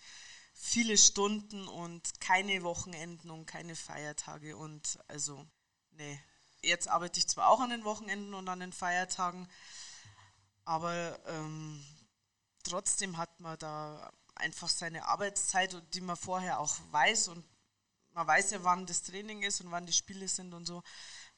viele 0.54 0.98
Stunden 0.98 1.68
und 1.68 2.20
keine 2.22 2.64
Wochenenden 2.64 3.30
und 3.30 3.46
keine 3.46 3.76
Feiertage 3.76 4.56
und 4.58 5.00
also, 5.08 5.46
nee. 5.92 6.20
Jetzt 6.62 6.88
arbeite 6.88 7.20
ich 7.20 7.28
zwar 7.28 7.50
auch 7.50 7.60
an 7.60 7.72
den 7.72 7.84
Wochenenden 7.84 8.34
und 8.34 8.48
an 8.48 8.62
den 8.62 8.72
Feiertagen, 8.72 9.50
aber 10.64 11.20
ähm, 11.28 11.86
trotzdem 12.64 13.18
hat 13.18 13.38
man 13.42 13.60
da 13.60 14.10
einfach 14.36 14.70
seine 14.70 15.06
Arbeitszeit, 15.06 15.76
die 15.94 16.00
man 16.00 16.16
vorher 16.16 16.60
auch 16.62 16.78
weiß 16.92 17.28
und 17.28 17.44
man 18.14 18.28
weiß 18.28 18.52
ja, 18.52 18.64
wann 18.64 18.86
das 18.86 19.04
Training 19.04 19.42
ist 19.44 19.60
und 19.60 19.72
wann 19.72 19.86
die 19.86 19.94
Spiele 19.94 20.28
sind 20.28 20.54
und 20.54 20.66
so. 20.66 20.84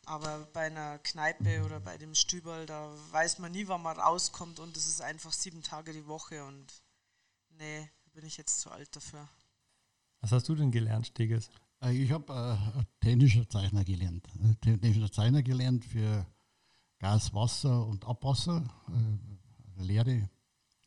Aber 0.06 0.48
bei 0.54 0.68
einer 0.68 1.00
Kneipe 1.00 1.64
oder 1.64 1.80
bei 1.80 1.98
dem 1.98 2.14
Stüberl, 2.14 2.66
da 2.66 2.94
weiß 3.12 3.40
man 3.40 3.52
nie, 3.52 3.68
wann 3.68 3.82
man 3.82 4.00
rauskommt 4.00 4.60
und 4.60 4.78
es 4.78 4.86
ist 4.86 5.02
einfach 5.02 5.34
sieben 5.34 5.64
Tage 5.64 5.94
die 5.94 6.06
Woche 6.06 6.44
und 6.44 6.84
nee, 7.58 7.90
bin 8.14 8.26
ich 8.26 8.38
jetzt 8.38 8.62
zu 8.62 8.70
alt 8.72 8.96
dafür. 8.96 9.28
Was 10.22 10.32
hast 10.32 10.48
du 10.48 10.56
denn 10.56 10.72
gelernt, 10.72 11.08
Steges? 11.08 11.50
Äh, 11.82 11.94
ich 11.96 12.12
habe 12.12 12.34
äh, 12.34 12.84
technischer 13.00 13.48
Zeichner 13.50 13.84
gelernt. 13.84 14.28
Äh, 14.66 14.78
technischer 14.78 15.12
Zeichner 15.12 15.44
gelernt 15.44 15.86
für 15.86 16.26
Gas, 17.00 17.34
Wasser 17.34 17.86
und 17.86 18.06
Abwasser. 18.06 18.64
Äh, 18.90 19.84
Lehre, 19.84 20.30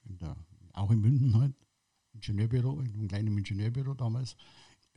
der, 0.05 0.37
auch 0.73 0.91
in 0.91 1.01
München 1.01 1.39
halt, 1.39 1.55
Ingenieurbüro, 2.15 2.81
in 2.81 2.95
einem 2.95 3.09
kleinen 3.09 3.39
Ingenieurbüro 3.39 3.95
damals. 3.95 4.37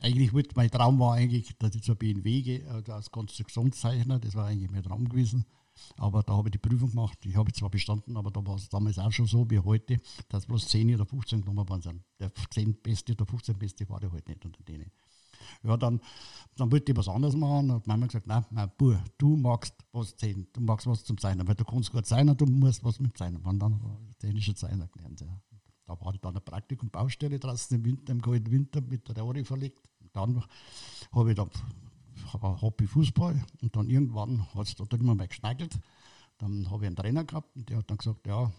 Eigentlich 0.01 0.33
wollte, 0.33 0.55
mein 0.55 0.71
Traum 0.71 0.99
war 0.99 1.13
eigentlich, 1.13 1.55
dass 1.59 1.75
ich 1.75 1.83
zur 1.83 1.95
BNW 1.95 2.41
gehe, 2.41 2.69
also 2.69 2.93
als 2.93 3.11
Konstruktionszeichner, 3.11 4.19
das 4.19 4.35
war 4.35 4.47
eigentlich 4.47 4.71
mein 4.71 4.83
Traum 4.83 5.07
gewesen. 5.07 5.45
Aber 5.97 6.23
da 6.23 6.33
habe 6.33 6.49
ich 6.49 6.53
die 6.53 6.57
Prüfung 6.57 6.89
gemacht, 6.89 7.19
ich 7.23 7.35
habe 7.35 7.51
zwar 7.53 7.69
bestanden, 7.69 8.17
aber 8.17 8.31
da 8.31 8.45
war 8.45 8.55
es 8.55 8.67
damals 8.69 8.99
auch 8.99 9.11
schon 9.11 9.27
so 9.27 9.49
wie 9.49 9.59
heute, 9.59 9.99
dass 10.29 10.45
bloß 10.45 10.67
10 10.67 10.95
oder 10.95 11.05
15 11.05 11.41
genommen 11.41 11.67
worden 11.69 11.81
sind. 11.81 12.03
Der 12.19 12.31
10 12.49 12.81
Beste 12.81 13.13
oder 13.13 13.25
15 13.25 13.57
Beste 13.57 13.87
war 13.89 13.99
der 13.99 14.11
halt 14.11 14.27
nicht 14.27 14.43
unter 14.43 14.63
denen. 14.63 14.91
Ja, 15.63 15.77
dann, 15.77 15.99
dann 16.55 16.71
wollte 16.71 16.91
ich 16.91 16.97
was 16.97 17.07
anderes 17.07 17.35
machen 17.35 17.71
und 17.71 17.87
Mama 17.87 18.05
gesagt, 18.05 18.27
nein, 18.27 18.45
mein 18.51 18.71
Bub, 18.77 18.97
du 19.17 19.37
magst 19.37 19.73
was 19.91 20.15
zeichnen, 20.15 20.47
du 20.53 20.61
magst 20.61 20.87
was 20.87 21.03
zum 21.03 21.17
Zeichnen, 21.17 21.47
weil 21.47 21.55
du 21.55 21.65
kannst 21.65 21.91
gut 21.91 22.05
zeichnen, 22.05 22.35
du 22.35 22.45
musst 22.45 22.83
was 22.83 22.99
mit 22.99 23.17
Zeichnen. 23.17 23.41
Und 23.41 23.59
dann 23.59 23.73
habe 23.73 23.97
ich 24.09 24.17
technische 24.17 24.55
Zeichner 24.55 24.87
gelernt. 24.87 25.21
Ja. 25.21 25.41
Da 25.85 25.99
war 25.99 26.13
ich 26.13 26.21
dann 26.21 26.35
ein 26.35 26.43
Praktikum, 26.43 26.89
Baustelle 26.89 27.39
draußen 27.39 27.77
im 27.77 27.85
Winter, 27.85 28.11
im 28.11 28.21
kalten 28.21 28.51
Winter 28.51 28.81
mit 28.81 29.07
der 29.07 29.23
Rohre 29.23 29.43
verlegt. 29.43 29.89
Dann 30.13 30.43
habe 31.11 31.31
ich 31.31 31.35
dann 31.35 31.49
Hobby 32.33 32.87
Fußball 32.87 33.43
und 33.61 33.75
dann 33.75 33.89
irgendwann 33.89 34.47
hat 34.53 34.67
es 34.67 34.75
da 34.75 34.85
immer 34.97 35.15
mal 35.15 35.27
geschneigelt. 35.27 35.79
Dann 36.37 36.69
habe 36.69 36.83
ich 36.83 36.87
einen 36.87 36.95
Trainer 36.95 37.23
gehabt 37.23 37.55
und 37.55 37.69
der 37.69 37.77
hat 37.77 37.89
dann 37.89 37.97
gesagt, 37.97 38.25
ja, 38.25 38.51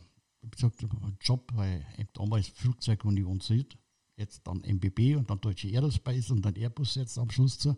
ich 0.42 0.50
gesagt, 0.50 0.84
Job, 1.20 1.50
weil 1.54 1.84
damals 2.14 2.48
Flugzeugunion 2.48 3.40
Süd, 3.40 3.76
jetzt 4.16 4.46
dann 4.46 4.62
MBB 4.62 5.16
und 5.16 5.30
dann 5.30 5.40
Deutsche 5.40 5.68
Aerospace 5.68 6.30
und 6.30 6.42
dann 6.42 6.54
Airbus 6.54 6.94
jetzt 6.96 7.18
am 7.18 7.30
Schluss 7.30 7.58
zu. 7.58 7.76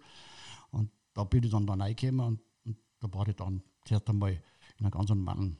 Und 0.71 0.91
da 1.13 1.25
bin 1.25 1.45
ich 1.45 1.51
dann 1.51 1.67
da 1.67 1.75
reingekommen 1.75 2.27
und, 2.27 2.41
und 2.65 2.77
da 3.01 3.13
war 3.13 3.29
ich 3.29 3.37
dann 3.37 3.63
zuerst 3.85 4.09
einmal 4.09 4.33
in 4.33 4.87
einer 4.87 4.91
ganz 4.91 5.09
normalen 5.11 5.59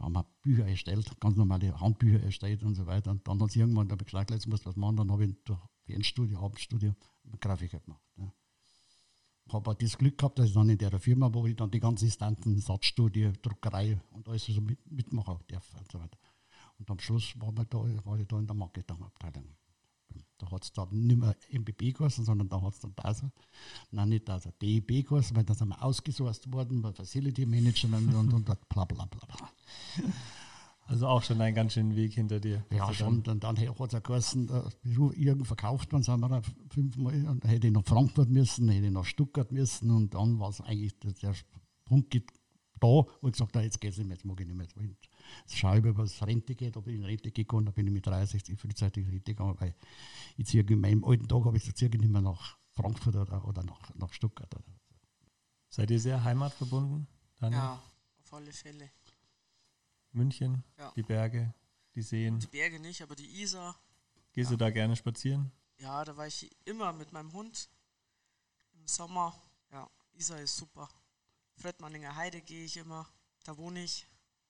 haben 0.00 0.14
wir 0.14 0.24
Bücher 0.42 0.66
erstellt, 0.66 1.20
ganz 1.20 1.36
normale 1.36 1.78
Handbücher 1.78 2.22
erstellt 2.22 2.62
und 2.62 2.74
so 2.74 2.86
weiter. 2.86 3.10
Und 3.10 3.26
dann 3.28 3.40
hat 3.40 3.50
es 3.50 3.56
irgendwann 3.56 3.88
da 3.88 3.96
gesagt, 3.96 4.30
jetzt 4.30 4.48
muss 4.48 4.64
was 4.64 4.76
machen. 4.76 4.96
Dann 4.96 5.12
habe 5.12 5.26
ich 5.26 5.34
durch 5.44 5.60
Fernstudio, 5.90 6.38
Abendstudio 6.38 6.94
Grafiker 7.40 7.80
gemacht. 7.80 8.02
Ja. 8.16 8.32
Habe 9.52 9.70
auch 9.70 9.74
das 9.74 9.98
Glück 9.98 10.16
gehabt, 10.16 10.38
dass 10.38 10.46
ich 10.46 10.54
dann 10.54 10.68
in 10.68 10.78
der 10.78 10.98
Firma, 11.00 11.32
wo 11.32 11.46
ich 11.46 11.56
dann 11.56 11.70
die 11.70 11.80
ganzen 11.80 12.04
Instanten, 12.04 12.58
Satzstudie, 12.60 13.32
Druckerei 13.42 14.00
und 14.12 14.28
alles 14.28 14.46
so 14.46 14.60
mit, 14.60 14.78
mitmachen 14.90 15.38
darf 15.48 15.74
und 15.76 15.90
so 15.90 15.98
weiter. 15.98 16.18
Und 16.78 16.90
am 16.90 16.98
Schluss 17.00 17.34
war, 17.36 17.52
da, 17.52 17.78
war 18.04 18.18
ich 18.18 18.28
da 18.28 18.38
in 18.38 18.46
der 18.46 18.54
Marketingabteilung. 18.54 19.44
Da 20.38 20.50
hat 20.50 20.64
es 20.64 20.72
dann 20.72 20.88
nicht 20.90 21.18
mehr 21.18 21.36
MBB 21.50 21.92
geheißen, 21.92 22.24
sondern 22.24 22.48
da 22.48 22.62
hat 22.62 22.74
es 22.74 22.80
dann 22.80 22.94
DASA, 22.94 23.30
nein, 23.90 24.08
nicht 24.08 24.28
DASA, 24.28 24.50
DEB 24.62 25.06
geheißen, 25.06 25.36
weil 25.36 25.44
da 25.44 25.54
sind 25.54 25.68
wir 25.68 25.82
ausgesourced 25.82 26.50
worden, 26.52 26.80
bei 26.80 26.92
Facility 26.92 27.44
Management 27.44 28.14
und, 28.14 28.32
und, 28.32 28.48
und 28.48 28.68
bla 28.68 28.84
bla 28.84 29.04
bla 29.04 29.26
bla. 29.26 29.50
Also 30.90 31.06
auch 31.06 31.22
schon 31.22 31.40
einen 31.40 31.54
ganz 31.54 31.74
schönen 31.74 31.94
Weg 31.94 32.14
hinter 32.14 32.40
dir. 32.40 32.64
Ja, 32.72 32.92
schon. 32.92 33.22
Dann, 33.22 33.38
dann 33.38 33.56
hat 33.56 33.80
es 33.80 33.92
ja 33.92 34.00
geheißen, 34.00 34.50
irgend 35.14 35.46
verkauft 35.46 35.92
man, 35.92 36.02
sind 36.02 36.20
wir 36.20 36.42
fünfmal, 36.68 37.14
und 37.28 37.44
dann 37.44 37.50
hätte 37.50 37.68
ich 37.68 37.72
nach 37.72 37.84
Frankfurt 37.84 38.28
müssen, 38.28 38.68
hätte 38.68 38.86
ich 38.86 38.92
nach 38.92 39.04
Stuttgart 39.04 39.52
müssen 39.52 39.92
und 39.92 40.14
dann 40.14 40.40
war 40.40 40.48
es 40.48 40.60
eigentlich 40.60 40.98
der 40.98 41.34
Punkt 41.84 42.12
da, 42.80 42.88
wo 42.88 43.06
ich 43.22 43.32
gesagt 43.32 43.54
habe, 43.54 43.64
jetzt 43.64 43.80
geht 43.80 43.92
es 43.92 43.98
nicht 43.98 44.08
mehr, 44.08 44.16
jetzt 44.16 44.24
mag 44.24 44.40
ich 44.40 44.48
nicht 44.48 44.56
mehr. 44.56 44.66
Jetzt 44.66 45.56
schaue 45.56 45.78
ich, 45.78 45.96
was 45.96 46.26
Rente 46.26 46.56
geht, 46.56 46.76
ob 46.76 46.88
ich 46.88 46.96
in 46.96 47.04
Rente 47.04 47.30
kann, 47.44 47.66
da 47.66 47.70
bin 47.70 47.86
ich 47.86 47.92
mit 47.92 48.04
63 48.04 48.58
frühzeitig 48.58 49.04
in 49.04 49.10
Rente 49.10 49.32
gegangen, 49.32 49.54
weil 49.60 49.76
ich 50.38 50.46
ziehe 50.46 50.64
in 50.64 50.80
meinem 50.80 51.04
alten 51.04 51.28
Tag 51.28 51.44
habe 51.44 51.56
ich 51.56 51.62
gesagt, 51.62 51.78
ziehe 51.78 51.90
nicht 51.90 52.10
mehr 52.10 52.20
nach 52.20 52.58
Frankfurt 52.72 53.14
oder, 53.14 53.46
oder 53.46 53.62
nach, 53.62 53.94
nach 53.94 54.12
Stuttgart. 54.12 54.52
Oder. 54.52 54.64
Seid 55.68 55.92
ihr 55.92 56.00
sehr 56.00 56.24
heimatverbunden? 56.24 57.06
Daniel? 57.38 57.60
Ja, 57.60 57.82
auf 58.24 58.34
alle 58.34 58.50
Fälle. 58.50 58.90
München, 60.12 60.64
ja. 60.78 60.92
die 60.96 61.02
Berge, 61.02 61.54
die 61.94 62.02
Seen. 62.02 62.38
Die 62.38 62.46
Berge 62.46 62.80
nicht, 62.80 63.02
aber 63.02 63.14
die 63.14 63.42
Isar. 63.42 63.78
Gehst 64.32 64.50
ja. 64.50 64.56
du 64.56 64.64
da 64.64 64.70
gerne 64.70 64.96
spazieren? 64.96 65.50
Ja, 65.78 66.04
da 66.04 66.16
war 66.16 66.26
ich 66.26 66.50
immer 66.64 66.92
mit 66.92 67.12
meinem 67.12 67.32
Hund 67.32 67.68
im 68.74 68.86
Sommer. 68.86 69.34
Ja, 69.72 69.88
Isar 70.12 70.40
ist 70.40 70.56
super. 70.56 70.88
Fredmanninger 71.56 72.14
Heide 72.16 72.40
gehe 72.40 72.64
ich 72.64 72.76
immer. 72.76 73.08
Da 73.44 73.56
wohne 73.56 73.82
ich. 73.82 74.06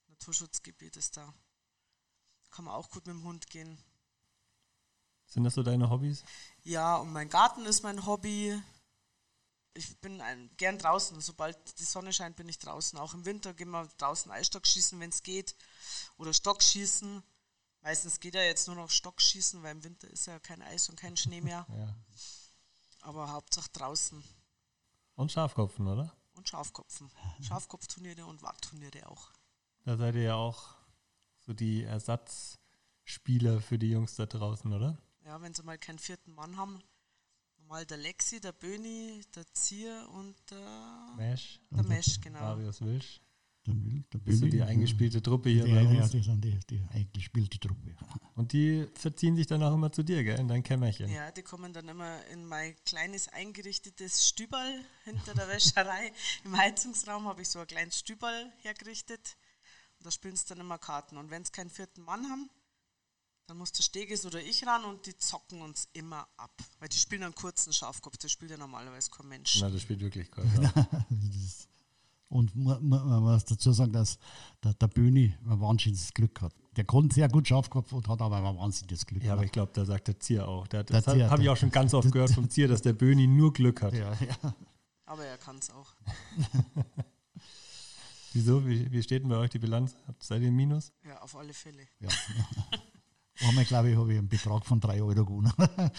Naturschutzgebiet 0.09 0.97
ist 0.97 1.17
da. 1.17 1.33
Kann 2.51 2.65
man 2.65 2.75
auch 2.75 2.91
gut 2.91 3.07
mit 3.07 3.17
dem 3.17 3.25
Hund 3.25 3.49
gehen. 3.49 3.79
Sind 5.27 5.45
das 5.45 5.55
so 5.55 5.63
deine 5.63 5.89
Hobbys? 5.89 6.25
Ja, 6.65 6.97
und 6.97 7.13
mein 7.13 7.29
Garten 7.29 7.65
ist 7.65 7.83
mein 7.83 8.05
Hobby. 8.05 8.61
Ich 9.75 9.99
bin 10.01 10.21
ein, 10.21 10.51
gern 10.57 10.79
draußen. 10.79 11.21
Sobald 11.21 11.79
die 11.79 11.85
Sonne 11.85 12.13
scheint, 12.13 12.37
bin 12.37 12.49
ich 12.49 12.59
draußen. 12.59 12.99
Auch 12.99 13.15
im 13.15 13.25
Winter 13.25 13.55
gehen 13.55 13.71
wir 13.71 13.89
draußen 13.99 14.31
Eisstock 14.31 14.67
schießen, 14.67 14.99
wenn 14.99 15.11
es 15.11 15.23
geht. 15.23 15.55
Oder 16.17 16.35
Stockschießen. 16.35 17.23
Meistens 17.83 18.21
geht 18.21 18.35
ja 18.35 18.43
jetzt 18.43 18.67
nur 18.67 18.77
noch 18.77 18.91
Stockschießen, 18.91 19.63
weil 19.63 19.73
im 19.73 19.85
Winter 19.85 20.09
ist 20.09 20.27
ja 20.27 20.39
kein 20.39 20.61
Eis 20.61 20.89
und 20.89 20.97
kein 20.97 21.17
Schnee 21.17 21.41
mehr. 21.41 21.67
ja. 21.69 21.97
Aber 23.03 23.33
Hauptsache 23.33 23.71
draußen. 23.73 24.23
Und 25.15 25.33
Schafkopfen, 25.33 25.87
oder? 25.87 26.15
Und 26.35 26.49
Schafkopfen. 26.49 27.11
Schafkopfturniere 27.43 28.27
und 28.27 28.43
Wartturniere 28.43 29.09
auch. 29.09 29.31
Da 29.85 29.97
seid 29.97 30.15
ihr 30.17 30.23
ja 30.23 30.35
auch 30.35 30.75
so 31.39 31.55
die 31.55 31.85
Ersatzspieler 31.85 33.61
für 33.63 33.79
die 33.79 33.91
Jungs 33.91 34.17
da 34.17 34.27
draußen, 34.27 34.71
oder? 34.73 34.99
Ja, 35.25 35.41
wenn 35.41 35.55
sie 35.55 35.63
mal 35.63 35.79
keinen 35.79 35.99
vierten 35.99 36.35
Mann 36.35 36.57
haben. 36.57 36.83
Normal 37.71 37.87
der 37.87 37.99
Lexi, 37.99 38.41
der 38.41 38.51
Böni, 38.51 39.23
der 39.33 39.47
Zier 39.53 40.09
und 40.15 40.35
der 40.51 41.15
Mesh. 41.17 41.61
Der 41.71 41.85
Mesh, 41.85 42.21
genau. 42.21 42.41
Marius 42.41 42.81
Wilsch. 42.81 43.21
Der, 43.65 43.75
Will, 43.75 44.03
der 44.13 44.19
Bist 44.19 44.43
du 44.43 44.49
die 44.49 44.61
eingespielte 44.61 45.23
Truppe 45.23 45.51
hier 45.51 45.63
die, 45.63 45.75
bei 45.75 45.87
uns? 45.87 46.13
Ja, 46.13 46.19
die 46.19 46.25
sind 46.25 46.45
die, 46.45 46.59
die 46.69 46.83
eingespielte 46.91 47.61
Truppe. 47.61 47.95
Und 48.35 48.53
die 48.53 48.89
verziehen 48.95 49.37
sich 49.37 49.47
dann 49.47 49.63
auch 49.63 49.73
immer 49.73 49.93
zu 49.93 50.03
dir, 50.03 50.25
gell, 50.25 50.41
in 50.41 50.49
dein 50.49 50.65
Kämmerchen? 50.65 51.09
Ja, 51.13 51.31
die 51.31 51.43
kommen 51.43 51.73
dann 51.73 51.89
immer 51.89 52.27
in 52.27 52.45
mein 52.45 52.75
kleines 52.85 53.29
eingerichtetes 53.29 54.27
Stüberl 54.27 54.85
hinter 55.05 55.35
der 55.35 55.47
Wäscherei. 55.47 56.11
Im 56.45 56.57
Heizungsraum 56.57 57.27
habe 57.27 57.43
ich 57.43 57.51
so 57.51 57.61
ein 57.61 57.69
kleines 57.69 58.01
Stüberl 58.01 58.53
hergerichtet. 58.63 59.37
Und 59.99 60.07
da 60.07 60.11
spielen 60.11 60.35
sie 60.35 60.47
dann 60.49 60.59
immer 60.59 60.79
Karten. 60.79 61.17
Und 61.17 61.31
wenn 61.31 61.45
sie 61.45 61.53
keinen 61.53 61.71
vierten 61.71 62.03
Mann 62.03 62.29
haben, 62.29 62.51
dann 63.51 63.59
muss 63.59 63.73
der 63.73 63.83
Steges 63.83 64.25
oder 64.25 64.41
ich 64.41 64.65
ran 64.65 64.85
und 64.85 65.05
die 65.07 65.17
zocken 65.17 65.61
uns 65.61 65.89
immer 65.93 66.29
ab. 66.37 66.53
Weil 66.79 66.89
die 66.89 66.97
spielen 66.97 67.25
einen 67.25 67.35
kurzen 67.35 67.73
Schafkopf, 67.73 68.17
das 68.17 68.31
spielt 68.31 68.53
ja 68.53 68.57
normalerweise 68.57 69.11
kein 69.11 69.27
Mensch. 69.27 69.59
Na, 69.61 69.69
das 69.69 69.83
spielt 69.83 70.01
wirklich 70.01 70.31
kein 70.31 70.47
Und 72.29 72.55
man, 72.55 72.89
man, 72.89 73.23
muss 73.25 73.45
dazu 73.45 73.73
sagen, 73.73 73.93
dass 73.93 74.17
der, 74.63 74.75
der 74.75 74.87
Böni 74.87 75.35
ein 75.45 75.61
wahnsinniges 75.61 76.15
Glück 76.15 76.41
hat. 76.43 76.55
Der 76.77 76.85
konnte 76.85 77.17
sehr 77.17 77.29
gut 77.29 77.49
Schafkopf 77.49 77.93
und 77.93 78.07
hat 78.07 78.23
aber 78.23 78.37
ein 78.37 78.57
wahnsinniges 78.57 79.05
Glück. 79.05 79.25
Ja, 79.25 79.33
aber 79.33 79.43
ich 79.43 79.51
glaube, 79.51 79.73
da 79.75 79.85
sagt 79.85 80.07
der 80.07 80.21
Zier 80.21 80.47
auch. 80.47 80.69
Der, 80.69 80.85
das 80.85 81.09
habe 81.09 81.43
ich 81.43 81.49
auch 81.49 81.57
schon 81.57 81.73
ganz 81.73 81.93
oft 81.93 82.13
gehört 82.13 82.31
vom 82.31 82.49
Zier, 82.49 82.69
dass 82.69 82.83
der 82.83 82.93
Böni 82.93 83.27
nur 83.27 83.53
Glück 83.53 83.83
hat. 83.83 83.95
Ja, 83.95 84.13
ja. 84.13 84.55
Aber 85.07 85.25
er 85.25 85.39
kann 85.39 85.59
es 85.59 85.71
auch. 85.71 85.93
Wieso? 88.33 88.65
Wie, 88.65 88.93
wie 88.93 89.03
steht 89.03 89.25
denn 89.25 89.29
bei 89.29 89.39
euch 89.39 89.51
die 89.51 89.59
Bilanz? 89.59 89.97
Seid 90.21 90.43
ihr 90.43 90.49
im 90.49 90.55
Minus? 90.55 90.93
Ja, 91.05 91.21
auf 91.23 91.35
alle 91.35 91.53
Fälle. 91.53 91.89
Ja. 91.99 92.11
Einmal, 93.47 93.65
glaube 93.65 93.91
ich, 93.91 93.97
habe 93.97 94.13
ich 94.13 94.19
einen 94.19 94.29
Betrag 94.29 94.67
von 94.67 94.81
3 94.81 95.03
Euro 95.03 95.25
gewonnen. 95.25 95.53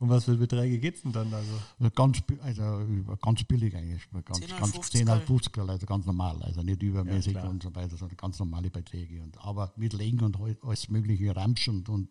Um 0.00 0.10
was 0.10 0.24
für 0.24 0.36
Beträge 0.36 0.78
geht 0.80 0.96
es 0.96 1.02
denn 1.02 1.12
dann? 1.12 1.32
Also? 1.32 1.90
Ganz, 1.94 2.22
also 2.42 3.16
ganz 3.22 3.44
billig 3.44 3.74
eigentlich. 3.74 4.06
Ganz, 4.10 4.40
10 4.40 4.48
ganz 4.58 4.90
10 4.90 5.06
50 5.06 5.58
also 5.58 5.86
ganz 5.86 6.04
normal. 6.04 6.42
Also 6.42 6.62
nicht 6.62 6.82
übermäßig 6.82 7.34
ja, 7.34 7.48
und 7.48 7.62
so 7.62 7.74
weiter, 7.74 7.96
sondern 7.96 8.16
ganz 8.16 8.38
normale 8.38 8.70
Beträge. 8.70 9.22
Und, 9.22 9.38
aber 9.42 9.72
mit 9.76 9.92
Legen 9.92 10.20
und 10.22 10.38
alles 10.38 10.90
mögliche 10.90 11.34
Ramsch 11.34 11.68
und, 11.68 11.88
und, 11.88 12.10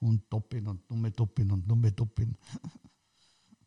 und 0.00 0.22
Doppin 0.30 0.66
und 0.66 0.90
Nummer 0.90 1.10
Doppin 1.10 1.52
und 1.52 1.68
Nummer 1.68 1.90
Doppin. 1.90 2.36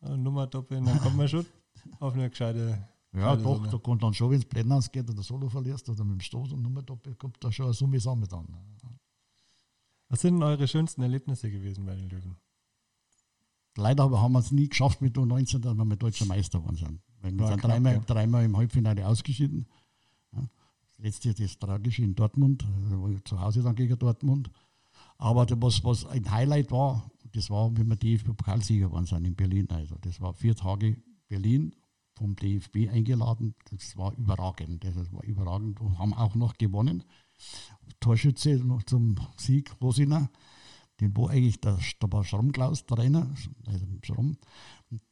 Nummer 0.02 0.46
Doppin, 0.46 0.84
dann 0.84 0.98
kommt 1.00 1.16
man 1.16 1.28
schon 1.28 1.46
auf 2.00 2.14
eine 2.14 2.28
gescheite 2.28 2.86
ja, 3.14 3.34
doch, 3.34 3.56
Summe. 3.56 3.68
da 3.68 3.78
kommt 3.78 4.02
dann 4.02 4.12
schon, 4.12 4.30
wenn 4.30 4.38
es 4.38 4.44
Blenden 4.44 4.72
ausgeht 4.72 5.08
oder 5.08 5.22
Solo 5.22 5.48
verlierst 5.48 5.88
oder 5.88 6.04
mit 6.04 6.20
dem 6.20 6.20
Stoß 6.20 6.52
und 6.52 6.62
Nummer 6.62 6.82
doppelt, 6.82 7.18
kommt 7.18 7.42
da 7.42 7.50
schon 7.50 7.66
eine 7.66 7.74
Summe 7.74 7.96
zusammen 7.96 8.26
dann. 8.28 8.46
Was 10.08 10.22
sind 10.22 10.42
eure 10.42 10.66
schönsten 10.66 11.02
Erlebnisse 11.02 11.50
gewesen 11.50 11.84
bei 11.84 11.94
den 11.94 12.08
Löwen? 12.08 12.36
Leider 13.76 14.10
haben 14.10 14.32
wir 14.32 14.40
es 14.40 14.50
nie 14.50 14.68
geschafft 14.68 15.00
mit 15.00 15.16
U19, 15.16 15.60
dass 15.60 15.74
wir 15.74 15.84
mit 15.84 16.02
deutscher 16.02 16.24
Meister 16.26 16.58
geworden 16.58 16.76
sind. 16.76 17.00
Weil 17.20 17.32
wir 17.32 17.46
sind 17.48 17.62
dreimal, 17.62 17.94
ja. 17.94 18.00
dreimal 18.00 18.44
im 18.44 18.56
Halbfinale 18.56 19.06
ausgeschieden. 19.06 19.66
Ja. 20.32 20.48
letzte 20.98 21.34
das 21.34 21.58
Tragische 21.58 22.02
in 22.02 22.14
Dortmund, 22.14 22.66
zu 23.24 23.40
Hause 23.40 23.62
dann 23.62 23.76
gegen 23.76 23.98
Dortmund. 23.98 24.50
Aber 25.18 25.46
was, 25.60 25.84
was 25.84 26.06
ein 26.06 26.30
Highlight 26.30 26.70
war, 26.70 27.10
das 27.32 27.50
war, 27.50 27.76
wenn 27.76 27.88
wir 27.88 27.96
DFB-Pokalsieger 27.96 28.90
waren 28.90 29.04
sind 29.04 29.24
in 29.24 29.34
Berlin. 29.34 29.68
Also 29.70 29.96
das 30.00 30.20
war 30.20 30.32
vier 30.32 30.54
Tage 30.54 30.96
Berlin 31.28 31.74
vom 32.14 32.34
DFB 32.34 32.88
eingeladen. 32.90 33.54
Das 33.70 33.96
war 33.96 34.16
überragend. 34.16 34.82
Das 34.84 35.12
war 35.12 35.22
überragend 35.24 35.80
und 35.80 35.98
haben 35.98 36.14
auch 36.14 36.34
noch 36.34 36.56
gewonnen. 36.56 37.04
Torschütze 38.00 38.62
zum 38.86 39.16
Sieg, 39.36 39.74
Rosina. 39.80 40.30
Den 41.00 41.16
wo 41.16 41.28
eigentlich 41.28 41.60
der, 41.60 41.78
der 42.02 42.12
war 42.12 42.24
Schrammklaus, 42.24 42.84
Trainer, 42.84 43.28
also 43.66 43.86
Schramm, 44.02 44.36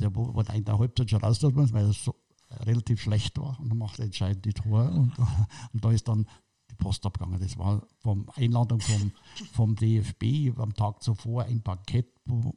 der 0.01 0.15
wo, 0.17 0.35
war 0.35 0.53
in 0.53 0.65
der 0.65 0.79
Halbzeit 0.79 1.11
schon 1.11 1.21
raus, 1.21 1.41
weil 1.43 1.85
er 1.85 1.93
so 1.93 2.15
relativ 2.51 3.01
schlecht 3.01 3.39
war 3.39 3.59
und 3.61 3.77
macht 3.77 4.01
entscheidend 4.01 4.45
die 4.45 4.53
Tor 4.53 4.91
und, 4.91 5.12
und 5.73 5.85
da 5.85 5.93
ist 5.93 6.09
dann 6.09 6.27
die 6.71 6.75
Post 6.75 7.07
abgegangen. 7.07 7.41
Das 7.41 7.57
war 7.57 7.87
vom 8.01 8.29
Einladung 8.35 8.81
vom, 8.81 9.12
vom 9.53 9.77
DFB 9.77 10.59
am 10.59 10.75
Tag 10.75 11.03
zuvor 11.03 11.45
ein 11.45 11.62
Bankett, 11.62 12.09
wo 12.25 12.57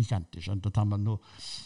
gigantisch. 0.00 0.48
Und 0.48 0.64
dort 0.64 0.76
haben 0.76 0.90
wir 0.90 0.98
nur 0.98 1.20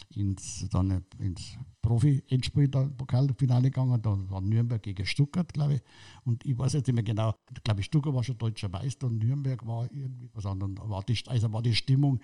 ins, 0.09 0.67
dann 0.69 1.03
ins 1.19 1.57
Profi-Endspiel, 1.81 2.67
Pokalfinale 2.69 3.69
gegangen. 3.69 4.01
Da 4.01 4.17
war 4.29 4.41
Nürnberg 4.41 4.81
gegen 4.81 5.05
Stuttgart, 5.05 5.51
glaube 5.53 5.75
ich. 5.75 5.81
Und 6.23 6.45
ich 6.45 6.57
weiß 6.57 6.73
jetzt 6.73 6.87
nicht 6.87 6.95
mehr 6.95 7.03
genau, 7.03 7.33
ich 7.55 7.63
glaube, 7.63 7.83
Stuttgart 7.83 8.13
war 8.13 8.23
schon 8.23 8.37
deutscher 8.37 8.69
Meister 8.69 9.07
und 9.07 9.19
Nürnberg 9.19 9.65
war 9.65 9.91
irgendwie 9.91 10.29
was 10.33 10.45
anderes. 10.45 10.75
Also 11.27 11.51
war 11.53 11.61
die 11.61 11.75
Stimmung 11.75 12.19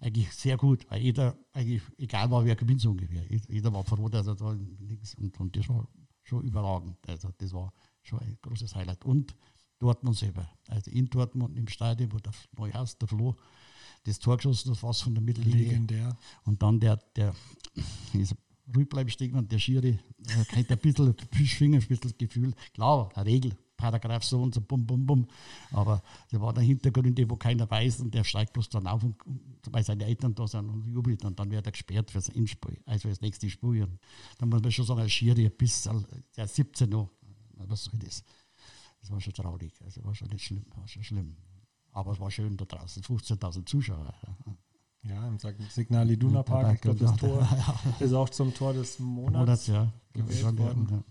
eigentlich 0.00 0.32
sehr 0.32 0.56
gut, 0.56 0.86
weil 0.90 1.02
jeder, 1.02 1.36
eigentlich, 1.52 1.82
egal 1.98 2.30
war, 2.30 2.44
wer 2.44 2.56
gewinnt 2.56 2.80
so 2.80 2.90
ungefähr. 2.90 3.24
Jeder 3.48 3.72
war 3.72 3.84
froh, 3.84 4.08
dass 4.08 4.26
er 4.26 4.36
da 4.36 4.54
nichts. 4.54 5.14
Und, 5.16 5.38
und 5.40 5.56
das 5.56 5.68
war 5.68 5.86
schon 6.22 6.42
überragend. 6.42 6.96
Also 7.06 7.30
das 7.36 7.52
war 7.52 7.72
schon 8.02 8.20
ein 8.20 8.38
großes 8.40 8.74
Highlight. 8.74 9.04
Und 9.04 9.34
Dortmund 9.80 10.16
selber. 10.16 10.48
Also 10.68 10.90
in 10.90 11.06
Dortmund 11.06 11.56
im 11.56 11.66
Stadion, 11.66 12.12
wo 12.12 12.18
der 12.18 12.32
Neuhaus, 12.56 12.96
der 12.98 13.08
Flo, 13.08 13.34
das 14.04 14.18
Tor 14.18 14.36
geschossen, 14.36 14.70
das 14.70 14.82
war 14.82 14.94
von 14.94 15.14
der 15.14 15.22
Mittellinie. 15.22 15.64
Legendär. 15.64 16.16
Und 16.44 16.62
dann 16.62 16.80
der, 16.80 16.96
der 17.16 17.34
ist 18.14 18.34
ruhig 18.74 18.88
bleiben 18.88 19.10
stehen 19.10 19.34
und 19.34 19.50
der 19.50 19.58
Schiri 19.58 19.98
äh, 20.26 20.44
kriegt 20.44 20.70
ein 20.70 20.78
bisschen 20.78 21.14
Fischfinger, 21.32 21.78
ein 21.78 21.86
bisschen 21.86 22.14
Gefühl. 22.16 22.54
Klar, 22.72 23.10
eine 23.14 23.26
Regel, 23.26 23.56
Paragraph 23.76 24.24
so 24.24 24.42
und 24.42 24.54
so, 24.54 24.60
bum, 24.60 24.86
bum, 24.86 25.06
bum. 25.06 25.26
Aber 25.72 26.02
da 26.30 26.40
war 26.40 26.52
der 26.52 26.62
Hintergrund, 26.62 27.18
wo 27.28 27.36
keiner 27.36 27.68
weiß 27.70 28.00
und 28.00 28.14
der 28.14 28.24
steigt 28.24 28.52
bloß 28.52 28.68
dann 28.68 28.86
auf, 28.86 29.02
und, 29.02 29.16
weil 29.70 29.84
seine 29.84 30.04
Eltern 30.04 30.34
da 30.34 30.46
sind 30.46 30.68
und 30.68 30.86
jubelt 30.86 31.24
und 31.24 31.38
dann 31.38 31.50
wird 31.50 31.66
er 31.66 31.72
gesperrt 31.72 32.10
fürs 32.10 32.28
Endspiel, 32.28 32.78
also 32.86 33.08
fürs 33.08 33.20
nächste 33.20 33.48
Spiel. 33.50 33.84
Und 33.84 33.98
dann 34.38 34.48
muss 34.48 34.62
man 34.62 34.72
schon 34.72 34.84
sagen, 34.84 35.00
ein 35.00 35.10
Schiri 35.10 35.48
bis 35.48 35.88
der 36.36 36.46
17 36.46 36.88
noch, 36.88 37.10
was 37.54 37.84
soll 37.84 37.98
das? 37.98 38.22
Das 39.00 39.10
war 39.10 39.20
schon 39.20 39.32
traurig, 39.32 39.72
also 39.82 40.04
war 40.04 40.14
schon 40.14 40.28
nicht 40.28 40.44
schlimm, 40.44 40.64
war 40.76 40.86
schon 40.86 41.02
schlimm. 41.02 41.36
Aber 41.92 42.12
es 42.12 42.20
war 42.20 42.30
schön 42.30 42.56
da 42.56 42.64
draußen, 42.64 43.02
15.000 43.02 43.66
Zuschauer. 43.66 44.14
Ja, 45.02 45.26
im 45.26 45.38
Signal 45.70 46.10
Iduna 46.10 46.42
Park, 46.42 46.74
ich 46.74 46.80
glaube, 46.82 46.98
das 46.98 47.16
Tor 47.16 47.48
ist 48.00 48.12
auch 48.12 48.28
zum 48.28 48.52
Tor 48.52 48.74
des 48.74 48.98
Monats, 48.98 49.38
Monats 49.38 49.66
ja, 49.66 49.92
gewählt 50.12 50.58
worden. 50.58 51.04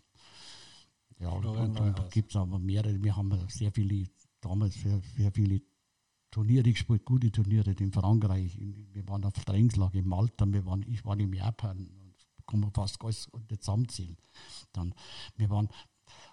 Ja, 1.20 1.30
und, 1.30 1.46
und, 1.46 1.80
und 1.80 2.12
gibt 2.12 2.32
es 2.32 2.36
aber 2.36 2.60
mehrere. 2.60 3.02
Wir 3.04 3.16
haben 3.16 3.34
sehr 3.50 3.72
viele, 3.72 4.06
damals 4.42 4.76
sehr, 4.76 5.02
sehr 5.18 5.32
viele 5.32 5.62
Turniere 6.32 6.72
gespielt, 6.72 7.04
gute 7.04 7.32
Turniere 7.32 7.72
in 7.72 7.92
Frankreich. 7.92 8.58
Wir 8.94 9.08
waren 9.10 9.26
auf 9.26 9.34
Trainingslager 9.34 9.96
in 9.96 10.08
Malta, 10.08 10.46
wir 10.48 10.66
waren, 10.66 10.84
ich 10.88 11.04
war 11.04 11.20
in 11.20 11.34
Japan. 11.34 11.90
Kann 12.46 12.62
man 12.62 12.72
fast 12.72 13.04
alles 13.04 13.30
zusammenzählen. 13.60 14.18
Dann, 14.72 14.94
wir 15.36 15.50
waren 15.50 15.70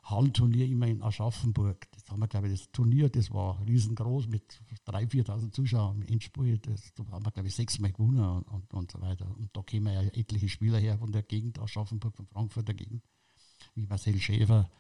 Hallenturnier 0.08 0.66
immer 0.66 0.86
in 0.86 1.02
Aschaffenburg. 1.02 1.90
Das 1.90 2.08
haben 2.08 2.20
wir, 2.20 2.28
glaube 2.28 2.48
ich, 2.48 2.60
das 2.60 2.70
Turnier, 2.70 3.08
das 3.08 3.32
war 3.32 3.60
riesengroß 3.66 4.28
mit 4.28 4.62
3.000, 4.86 5.26
4.000 5.26 5.52
Zuschauern 5.52 6.00
im 6.00 6.06
Endspiel. 6.06 6.58
Das, 6.58 6.94
da 6.94 7.04
haben 7.10 7.26
wir, 7.26 7.32
glaube 7.32 7.48
ich, 7.48 7.54
sechsmal 7.54 7.92
gewonnen 7.92 8.24
und, 8.24 8.48
und, 8.48 8.74
und, 8.74 8.90
so 8.92 9.00
weiter. 9.00 9.26
Und 9.36 9.56
da 9.56 9.62
kämen 9.62 9.92
ja 9.92 10.02
etliche 10.02 10.48
Spieler 10.48 10.78
her 10.78 10.98
von 10.98 11.10
der 11.10 11.22
Gegend, 11.22 11.58
Aschaffenburg, 11.58 12.16
von 12.16 12.26
Frankfurter 12.26 12.74
Gegend, 12.74 13.02
wie 13.74 13.86
Marcel 13.86 14.18
Schäfer, 14.20 14.70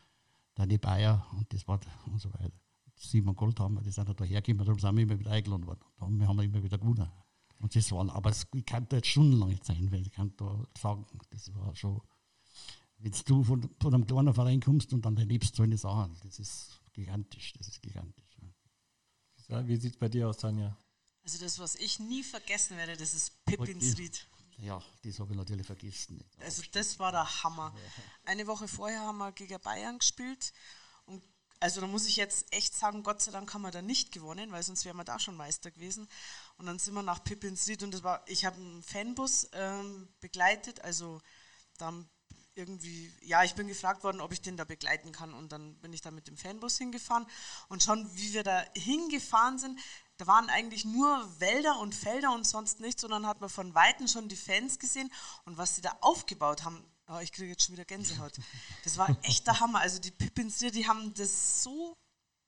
Danny 0.54 0.78
Bayer 0.78 1.26
und 1.32 1.52
das 1.52 1.66
war 1.66 1.80
und 2.06 2.20
so 2.20 2.32
weiter. 2.32 2.52
Simon 2.94 3.34
Gold 3.34 3.58
haben 3.58 3.74
wir, 3.74 3.82
die 3.82 3.90
sind 3.90 4.08
da 4.08 4.24
hergekommen, 4.24 4.64
darum 4.64 4.78
sind 4.78 4.96
wir 4.96 5.02
immer 5.02 5.18
wieder 5.18 5.32
eingeladen 5.32 5.66
worden. 5.66 5.80
Da 5.98 6.06
haben 6.06 6.38
wir 6.38 6.44
immer 6.44 6.62
wieder 6.62 6.78
gewonnen. 6.78 7.10
Und 7.58 7.74
das 7.74 7.90
waren, 7.90 8.10
aber 8.10 8.30
es, 8.30 8.46
ich 8.54 8.64
kann 8.64 8.86
jetzt 8.92 9.08
stundenlang 9.08 9.48
nicht 9.48 9.64
sein, 9.64 9.90
weil 9.90 10.02
ich 10.02 10.12
kann 10.12 10.32
da 10.36 10.66
sagen, 10.78 11.04
das 11.30 11.54
war 11.54 11.74
schon 11.74 12.00
wenn 12.98 13.12
du 13.26 13.44
von, 13.44 13.68
von 13.80 13.94
einem 13.94 14.06
kleinen 14.06 14.34
Verein 14.34 14.60
kommst 14.60 14.92
und 14.92 15.02
dann 15.04 15.16
erlebst 15.16 15.56
so 15.56 15.62
eine 15.62 15.76
Sache, 15.76 16.10
das 16.22 16.38
ist 16.38 16.80
gigantisch, 16.92 17.52
das 17.58 17.68
ist 17.68 17.82
gigantisch. 17.82 18.24
Ja. 19.48 19.66
Wie 19.66 19.76
sieht 19.76 19.94
es 19.94 19.98
bei 19.98 20.08
dir 20.08 20.28
aus, 20.28 20.38
Tanja? 20.38 20.76
Also 21.22 21.38
das, 21.38 21.58
was 21.58 21.74
ich 21.74 21.98
nie 21.98 22.22
vergessen 22.22 22.76
werde, 22.76 22.96
das 22.96 23.14
ist 23.14 23.44
Pippins 23.44 23.98
Ried. 23.98 24.26
Ja, 24.58 24.82
das 25.02 25.20
habe 25.20 25.32
ich 25.32 25.36
natürlich 25.36 25.66
vergessen. 25.66 26.24
Also 26.40 26.62
das 26.72 26.98
war 26.98 27.12
der 27.12 27.42
Hammer. 27.42 27.74
Eine 28.24 28.46
Woche 28.46 28.66
vorher 28.68 29.00
haben 29.00 29.18
wir 29.18 29.32
gegen 29.32 29.60
Bayern 29.60 29.98
gespielt 29.98 30.52
und 31.04 31.22
also 31.58 31.80
da 31.80 31.86
muss 31.86 32.06
ich 32.06 32.16
jetzt 32.16 32.52
echt 32.52 32.74
sagen, 32.74 33.02
Gott 33.02 33.22
sei 33.22 33.32
Dank 33.32 33.52
haben 33.54 33.62
wir 33.62 33.70
da 33.70 33.80
nicht 33.80 34.12
gewonnen, 34.12 34.52
weil 34.52 34.62
sonst 34.62 34.84
wären 34.84 34.96
wir 34.96 35.04
da 35.04 35.18
schon 35.18 35.36
Meister 35.36 35.70
gewesen. 35.70 36.06
Und 36.58 36.66
dann 36.66 36.78
sind 36.78 36.94
wir 36.94 37.02
nach 37.02 37.24
Pippins 37.24 37.66
Ried 37.66 37.82
und 37.82 37.94
das 37.94 38.02
war, 38.02 38.22
ich 38.26 38.44
habe 38.44 38.56
einen 38.56 38.82
Fanbus 38.82 39.48
ähm, 39.52 40.08
begleitet, 40.20 40.82
also 40.82 41.20
da 41.78 41.92
irgendwie, 42.56 43.12
ja, 43.20 43.44
ich 43.44 43.54
bin 43.54 43.68
gefragt 43.68 44.02
worden, 44.02 44.20
ob 44.20 44.32
ich 44.32 44.40
den 44.40 44.56
da 44.56 44.64
begleiten 44.64 45.12
kann. 45.12 45.34
Und 45.34 45.52
dann 45.52 45.74
bin 45.76 45.92
ich 45.92 46.00
da 46.00 46.10
mit 46.10 46.26
dem 46.26 46.36
Fanbus 46.36 46.78
hingefahren. 46.78 47.26
Und 47.68 47.82
schon 47.82 48.08
wie 48.16 48.32
wir 48.32 48.42
da 48.42 48.64
hingefahren 48.74 49.58
sind, 49.58 49.78
da 50.16 50.26
waren 50.26 50.48
eigentlich 50.48 50.84
nur 50.86 51.28
Wälder 51.38 51.78
und 51.78 51.94
Felder 51.94 52.32
und 52.32 52.46
sonst 52.46 52.80
nichts, 52.80 53.02
sondern 53.02 53.26
hat 53.26 53.40
man 53.40 53.50
von 53.50 53.74
Weitem 53.74 54.08
schon 54.08 54.28
die 54.28 54.36
Fans 54.36 54.78
gesehen. 54.78 55.12
Und 55.44 55.58
was 55.58 55.76
sie 55.76 55.82
da 55.82 55.96
aufgebaut 56.00 56.64
haben, 56.64 56.82
oh, 57.08 57.18
ich 57.18 57.32
kriege 57.32 57.50
jetzt 57.50 57.64
schon 57.64 57.74
wieder 57.74 57.84
Gänsehaut. 57.84 58.32
Das 58.84 58.96
war 58.96 59.14
echt 59.22 59.46
der 59.46 59.60
Hammer. 59.60 59.80
Also 59.80 59.98
die 59.98 60.10
Pippins, 60.10 60.58
die 60.58 60.88
haben 60.88 61.12
das 61.14 61.62
so 61.62 61.96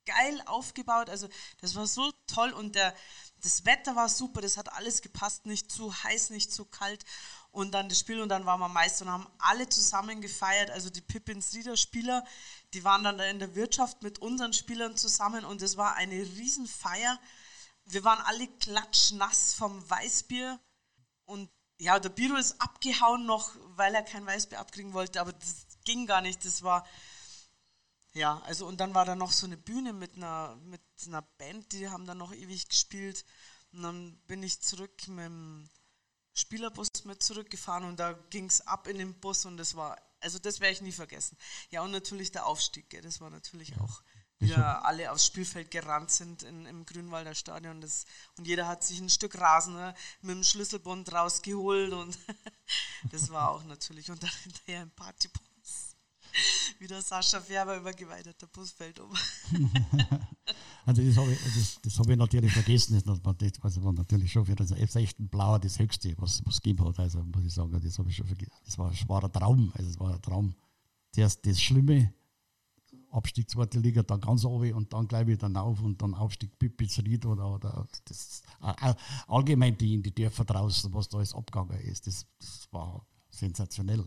geil 0.06 0.42
aufgebaut, 0.46 1.10
also 1.10 1.28
das 1.60 1.74
war 1.74 1.86
so 1.86 2.10
toll. 2.26 2.52
Und 2.52 2.74
der, 2.74 2.94
das 3.42 3.66
Wetter 3.66 3.94
war 3.94 4.08
super, 4.08 4.40
das 4.40 4.56
hat 4.56 4.72
alles 4.72 5.02
gepasst, 5.02 5.44
nicht 5.44 5.70
zu 5.70 5.92
heiß, 6.02 6.30
nicht 6.30 6.50
zu 6.50 6.64
kalt 6.64 7.04
und 7.50 7.72
dann 7.72 7.88
das 7.88 7.98
Spiel 8.00 8.20
und 8.20 8.28
dann 8.28 8.46
waren 8.46 8.60
wir 8.60 8.68
Meister 8.68 9.04
und 9.04 9.12
haben 9.12 9.26
alle 9.38 9.68
zusammen 9.68 10.20
gefeiert. 10.20 10.70
Also 10.70 10.90
die 10.90 11.00
Pippins 11.00 11.54
Rieder 11.54 11.76
Spieler, 11.76 12.24
die 12.74 12.84
waren 12.84 13.04
dann 13.04 13.18
in 13.20 13.38
der 13.38 13.54
Wirtschaft 13.54 14.02
mit 14.02 14.18
unseren 14.20 14.52
Spielern 14.52 14.96
zusammen 14.96 15.44
und 15.44 15.62
es 15.62 15.76
war 15.76 15.94
eine 15.94 16.14
Riesenfeier. 16.14 17.18
Wir 17.84 18.04
waren 18.04 18.20
alle 18.26 18.46
klatschnass 18.46 19.54
vom 19.54 19.88
Weißbier 19.88 20.60
und 21.24 21.50
ja, 21.80 21.98
der 21.98 22.10
Biro 22.10 22.36
ist 22.36 22.60
abgehauen 22.60 23.24
noch, 23.24 23.52
weil 23.76 23.94
er 23.94 24.02
kein 24.02 24.26
Weißbier 24.26 24.58
abkriegen 24.58 24.92
wollte, 24.92 25.20
aber 25.20 25.32
das 25.32 25.66
ging 25.84 26.06
gar 26.06 26.20
nicht. 26.20 26.44
Das 26.44 26.62
war 26.62 26.84
ja, 28.12 28.40
also 28.46 28.66
und 28.66 28.78
dann 28.80 28.94
war 28.94 29.04
da 29.04 29.14
noch 29.14 29.32
so 29.32 29.46
eine 29.46 29.56
Bühne 29.56 29.92
mit 29.92 30.16
einer 30.16 30.56
mit 30.56 30.80
einer 31.06 31.22
Band, 31.22 31.72
die 31.72 31.88
haben 31.88 32.06
dann 32.06 32.18
noch 32.18 32.32
ewig 32.32 32.68
gespielt 32.68 33.24
und 33.72 33.82
dann 33.82 34.18
bin 34.26 34.42
ich 34.42 34.60
zurück 34.60 35.08
mit 35.08 35.26
dem 35.26 35.70
Spielerbus 36.38 36.88
mit 37.04 37.22
zurückgefahren 37.22 37.84
und 37.84 37.98
da 37.98 38.12
ging 38.30 38.46
es 38.46 38.66
ab 38.66 38.86
in 38.86 38.98
den 38.98 39.14
Bus 39.14 39.44
und 39.44 39.56
das 39.56 39.74
war, 39.74 39.96
also 40.20 40.38
das 40.38 40.60
werde 40.60 40.74
ich 40.74 40.80
nie 40.80 40.92
vergessen. 40.92 41.36
Ja, 41.70 41.82
und 41.82 41.90
natürlich 41.90 42.30
der 42.30 42.46
Aufstieg, 42.46 42.88
gell, 42.90 43.02
das 43.02 43.20
war 43.20 43.30
natürlich 43.30 43.70
ja. 43.70 43.80
auch, 43.80 44.02
wie 44.38 44.48
da 44.48 44.80
alle 44.82 45.10
aufs 45.10 45.26
Spielfeld 45.26 45.70
gerannt 45.70 46.12
sind 46.12 46.44
in, 46.44 46.64
im 46.66 46.86
Grünwalder 46.86 47.34
Stadion 47.34 47.80
das, 47.80 48.04
und 48.36 48.46
jeder 48.46 48.68
hat 48.68 48.84
sich 48.84 49.00
ein 49.00 49.10
Stück 49.10 49.36
Rasen 49.38 49.74
ne, 49.74 49.94
mit 50.22 50.36
dem 50.36 50.44
Schlüsselbund 50.44 51.12
rausgeholt 51.12 51.92
und 51.92 52.16
das 53.10 53.30
war 53.30 53.50
auch 53.50 53.64
natürlich 53.64 54.10
und 54.10 54.22
dann 54.22 54.30
hinterher 54.44 54.82
ein 54.82 54.90
Partybus. 56.38 56.80
Wieder 56.80 57.02
Sascha 57.02 57.40
Färber 57.40 57.76
übergeweidet, 57.76 58.40
der 58.40 58.46
Bus 58.46 58.70
fällt 58.72 59.00
um. 59.00 59.10
Also 60.86 61.02
das 61.02 61.18
habe 61.18 61.30
ich, 61.30 61.38
das, 61.42 61.78
das 61.82 61.98
hab 61.98 62.08
ich 62.08 62.16
natürlich 62.16 62.50
vergessen. 62.50 62.94
Das, 62.94 63.04
das 63.60 63.82
war 63.82 63.92
natürlich 63.92 64.32
schon 64.32 64.46
für 64.46 64.54
das 64.54 64.72
F16 64.72 65.28
Blauer 65.28 65.58
das 65.58 65.78
Höchste, 65.78 66.14
was 66.16 66.42
es 66.48 66.62
gegeben 66.62 66.88
hat. 66.88 66.98
Also 66.98 67.22
muss 67.24 67.44
ich 67.44 67.52
sagen, 67.52 67.78
das 67.78 67.98
habe 67.98 68.08
ich 68.08 68.16
schon 68.16 68.26
vergessen. 68.26 68.52
Das 68.64 68.78
war, 68.78 68.90
das 68.90 69.06
war 69.06 69.22
ein 69.22 69.30
Traum. 69.30 69.70
Also 69.74 69.90
es 69.90 70.00
war 70.00 70.14
ein 70.14 70.22
Traum. 70.22 70.54
Zuerst 71.12 71.44
das 71.44 71.60
Schlimme, 71.60 72.14
Abstieg 73.10 73.50
zweite 73.50 73.78
Liga, 73.78 74.02
dann 74.02 74.22
ganz 74.22 74.46
oben 74.46 74.72
und 74.72 74.90
dann 74.90 75.06
gleich 75.06 75.26
wieder 75.26 75.50
auf 75.62 75.82
und 75.82 76.00
dann 76.00 76.14
Aufstieg 76.14 76.58
Pipitz 76.58 76.98
Ried 77.00 77.26
oder, 77.26 77.54
oder 77.54 77.86
das, 78.06 78.42
allgemein 79.26 79.76
die 79.76 79.92
in 79.92 80.02
die 80.02 80.14
Dörfer 80.14 80.46
draußen, 80.46 80.92
was 80.94 81.10
da 81.10 81.18
alles 81.18 81.34
abgegangen 81.34 81.78
ist. 81.80 82.06
Das, 82.06 82.26
das 82.38 82.66
war 82.70 83.06
sensationell 83.28 84.06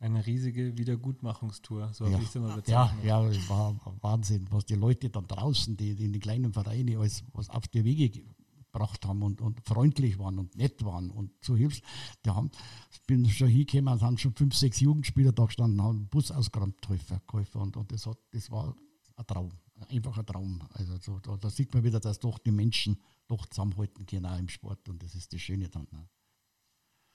eine 0.00 0.24
riesige 0.24 0.76
Wiedergutmachungstour, 0.78 1.92
so 1.92 2.04
ja. 2.04 2.12
habe 2.12 2.22
ich 2.22 2.28
es 2.28 2.34
immer 2.36 2.54
bezeichnet. 2.54 3.04
Ja, 3.04 3.22
ja, 3.22 3.28
es 3.28 3.48
war 3.48 3.80
Wahnsinn, 4.00 4.46
was 4.50 4.64
die 4.64 4.76
Leute 4.76 5.10
dann 5.10 5.26
draußen, 5.26 5.76
die, 5.76 5.94
die 5.94 6.04
in 6.04 6.12
den 6.12 6.22
kleinen 6.22 6.52
Vereinen, 6.52 6.98
alles, 6.98 7.24
was 7.32 7.50
auf 7.50 7.66
die 7.68 7.84
Wege 7.84 8.10
gebracht 8.10 9.04
haben 9.06 9.22
und, 9.22 9.40
und 9.40 9.60
freundlich 9.66 10.18
waren 10.18 10.38
und 10.38 10.56
nett 10.56 10.84
waren 10.84 11.10
und 11.10 11.32
so 11.40 11.56
hilfst. 11.56 11.82
Die 12.24 12.30
haben, 12.30 12.50
ich 12.92 13.02
bin 13.02 13.28
schon 13.28 13.48
hingekommen 13.48 13.94
und 13.94 14.02
haben 14.02 14.18
schon 14.18 14.34
fünf, 14.34 14.54
sechs 14.54 14.80
Jugendspieler 14.80 15.32
da 15.32 15.46
gestanden, 15.46 15.82
haben 15.82 15.98
einen 15.98 16.08
Bus 16.08 16.30
ausgeräumt 16.30 16.80
geholfen 16.80 17.60
und, 17.60 17.76
und 17.76 17.90
das, 17.90 18.06
hat, 18.06 18.18
das 18.30 18.50
war 18.50 18.76
ein 19.16 19.26
Traum, 19.26 19.50
einfach 19.88 20.16
ein 20.16 20.26
Traum. 20.26 20.60
Also 20.74 20.96
so, 21.00 21.18
da, 21.18 21.36
da, 21.36 21.50
sieht 21.50 21.74
man 21.74 21.82
wieder, 21.82 21.98
dass 21.98 22.20
doch 22.20 22.38
die 22.38 22.52
Menschen 22.52 23.00
doch 23.26 23.46
zusammenhalten 23.46 24.06
können 24.06 24.26
auch 24.26 24.38
im 24.38 24.48
Sport 24.48 24.88
und 24.88 25.02
das 25.02 25.16
ist 25.16 25.32
das 25.32 25.40
Schöne 25.40 25.68
dann. 25.68 25.88
Ne? 25.90 26.08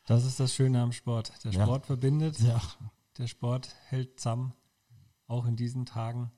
Das 0.06 0.26
ist 0.26 0.40
das 0.40 0.54
Schöne 0.54 0.82
am 0.82 0.92
Sport. 0.92 1.32
Der 1.46 1.54
Sport 1.54 1.84
ja. 1.84 1.88
verbindet, 1.88 2.40
ja. 2.40 2.62
der 3.18 3.28
Sport 3.28 3.74
hält 3.86 4.20
zusammen, 4.20 4.54
auch 5.28 5.46
in 5.46 5.56
diesen 5.56 5.86
Tagen. 5.86 6.32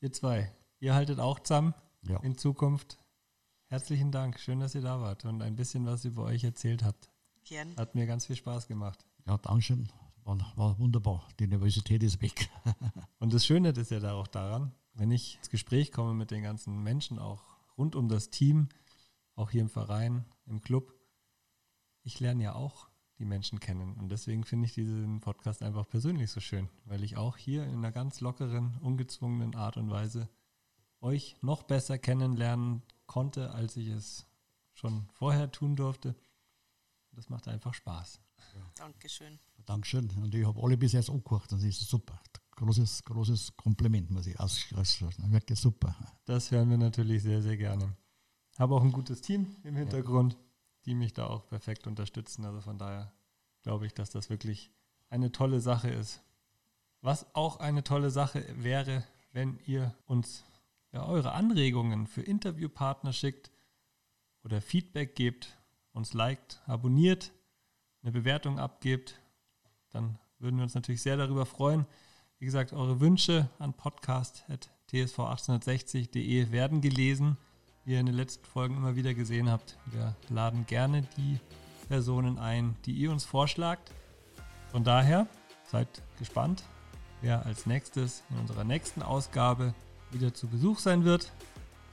Ihr 0.00 0.12
zwei, 0.12 0.52
ihr 0.80 0.94
haltet 0.94 1.20
auch 1.20 1.38
zusammen 1.38 1.74
ja. 2.02 2.18
in 2.20 2.36
Zukunft. 2.36 2.98
Herzlichen 3.66 4.10
Dank, 4.10 4.40
schön, 4.40 4.58
dass 4.58 4.74
ihr 4.74 4.80
da 4.80 5.00
wart 5.00 5.24
und 5.24 5.42
ein 5.42 5.54
bisschen 5.54 5.86
was 5.86 6.04
über 6.04 6.24
euch 6.24 6.42
erzählt 6.42 6.82
habt. 6.82 7.10
Gern. 7.44 7.76
Hat 7.76 7.94
mir 7.94 8.06
ganz 8.06 8.26
viel 8.26 8.36
Spaß 8.36 8.66
gemacht. 8.66 9.04
Ja, 9.26 9.38
Dankeschön. 9.38 9.88
War, 10.24 10.38
war 10.56 10.78
wunderbar. 10.78 11.28
Die 11.38 11.46
Nervosität 11.46 12.02
ist 12.02 12.20
weg. 12.20 12.50
und 13.20 13.32
das 13.32 13.46
Schöne 13.46 13.70
ist 13.70 13.90
ja 13.90 14.00
da 14.00 14.14
auch 14.14 14.26
daran, 14.26 14.72
wenn 14.94 15.12
ich 15.12 15.36
ins 15.36 15.50
Gespräch 15.50 15.92
komme 15.92 16.14
mit 16.14 16.32
den 16.32 16.42
ganzen 16.42 16.82
Menschen, 16.82 17.18
auch 17.20 17.42
rund 17.76 17.94
um 17.94 18.08
das 18.08 18.30
Team, 18.30 18.68
auch 19.36 19.50
hier 19.50 19.62
im 19.62 19.70
Verein, 19.70 20.24
im 20.46 20.60
Club, 20.60 20.97
ich 22.08 22.20
lerne 22.20 22.42
ja 22.42 22.54
auch 22.54 22.88
die 23.18 23.26
Menschen 23.26 23.60
kennen. 23.60 23.94
Und 23.98 24.08
deswegen 24.08 24.42
finde 24.44 24.64
ich 24.64 24.72
diesen 24.72 25.20
Podcast 25.20 25.62
einfach 25.62 25.86
persönlich 25.86 26.30
so 26.30 26.40
schön, 26.40 26.70
weil 26.86 27.04
ich 27.04 27.18
auch 27.18 27.36
hier 27.36 27.64
in 27.64 27.76
einer 27.76 27.92
ganz 27.92 28.22
lockeren, 28.22 28.78
ungezwungenen 28.80 29.54
Art 29.54 29.76
und 29.76 29.90
Weise 29.90 30.30
euch 31.00 31.36
noch 31.42 31.64
besser 31.64 31.98
kennenlernen 31.98 32.82
konnte, 33.06 33.50
als 33.50 33.76
ich 33.76 33.88
es 33.88 34.26
schon 34.72 35.06
vorher 35.12 35.52
tun 35.52 35.76
durfte. 35.76 36.16
Das 37.12 37.28
macht 37.28 37.46
einfach 37.46 37.74
Spaß. 37.74 38.22
Ja. 38.54 38.62
Dankeschön. 38.76 39.38
Dankeschön. 39.66 40.10
Und 40.16 40.34
ich 40.34 40.46
habe 40.46 40.62
alle 40.62 40.78
bis 40.78 40.92
jetzt 40.92 41.10
angehört. 41.10 41.52
Das 41.52 41.62
ist 41.62 41.80
super. 41.80 42.18
Großes, 42.56 43.04
großes 43.04 43.54
Kompliment, 43.56 44.10
muss 44.10 44.26
ich 44.26 44.40
aussprechen. 44.40 45.30
Wirklich 45.30 45.60
super. 45.60 45.94
Das 46.24 46.50
hören 46.50 46.70
wir 46.70 46.78
natürlich 46.78 47.22
sehr, 47.22 47.42
sehr 47.42 47.58
gerne. 47.58 47.94
Habe 48.58 48.76
auch 48.76 48.82
ein 48.82 48.92
gutes 48.92 49.20
Team 49.20 49.54
im 49.62 49.76
Hintergrund, 49.76 50.32
ja. 50.32 50.47
Die 50.88 50.94
mich 50.94 51.12
da 51.12 51.26
auch 51.26 51.46
perfekt 51.46 51.86
unterstützen. 51.86 52.46
Also 52.46 52.62
von 52.62 52.78
daher 52.78 53.12
glaube 53.62 53.84
ich, 53.84 53.92
dass 53.92 54.08
das 54.08 54.30
wirklich 54.30 54.70
eine 55.10 55.32
tolle 55.32 55.60
Sache 55.60 55.90
ist. 55.90 56.22
Was 57.02 57.34
auch 57.34 57.60
eine 57.60 57.84
tolle 57.84 58.08
Sache 58.10 58.42
wäre, 58.56 59.04
wenn 59.32 59.58
ihr 59.66 59.94
uns 60.06 60.46
ja, 60.92 61.06
eure 61.06 61.32
Anregungen 61.32 62.06
für 62.06 62.22
Interviewpartner 62.22 63.12
schickt 63.12 63.50
oder 64.44 64.62
Feedback 64.62 65.14
gebt, 65.14 65.58
uns 65.92 66.14
liked, 66.14 66.62
abonniert, 66.64 67.32
eine 68.02 68.12
Bewertung 68.12 68.58
abgebt, 68.58 69.20
dann 69.90 70.18
würden 70.38 70.56
wir 70.56 70.62
uns 70.62 70.74
natürlich 70.74 71.02
sehr 71.02 71.18
darüber 71.18 71.44
freuen. 71.44 71.84
Wie 72.38 72.46
gesagt, 72.46 72.72
eure 72.72 72.98
Wünsche 73.00 73.50
an 73.58 73.74
podcast.tsv1860.de 73.74 76.50
werden 76.50 76.80
gelesen, 76.80 77.36
ihr 77.88 78.00
in 78.00 78.06
den 78.06 78.14
letzten 78.14 78.44
Folgen 78.44 78.76
immer 78.76 78.96
wieder 78.96 79.14
gesehen 79.14 79.50
habt. 79.50 79.78
Wir 79.86 80.14
laden 80.28 80.66
gerne 80.66 81.02
die 81.16 81.40
Personen 81.88 82.38
ein, 82.38 82.76
die 82.84 82.92
ihr 82.92 83.10
uns 83.10 83.24
vorschlagt. 83.24 83.92
Von 84.70 84.84
daher 84.84 85.26
seid 85.64 85.88
gespannt, 86.18 86.64
wer 87.22 87.46
als 87.46 87.64
nächstes 87.64 88.24
in 88.28 88.38
unserer 88.38 88.64
nächsten 88.64 89.02
Ausgabe 89.02 89.72
wieder 90.10 90.34
zu 90.34 90.48
Besuch 90.48 90.80
sein 90.80 91.04
wird. 91.04 91.32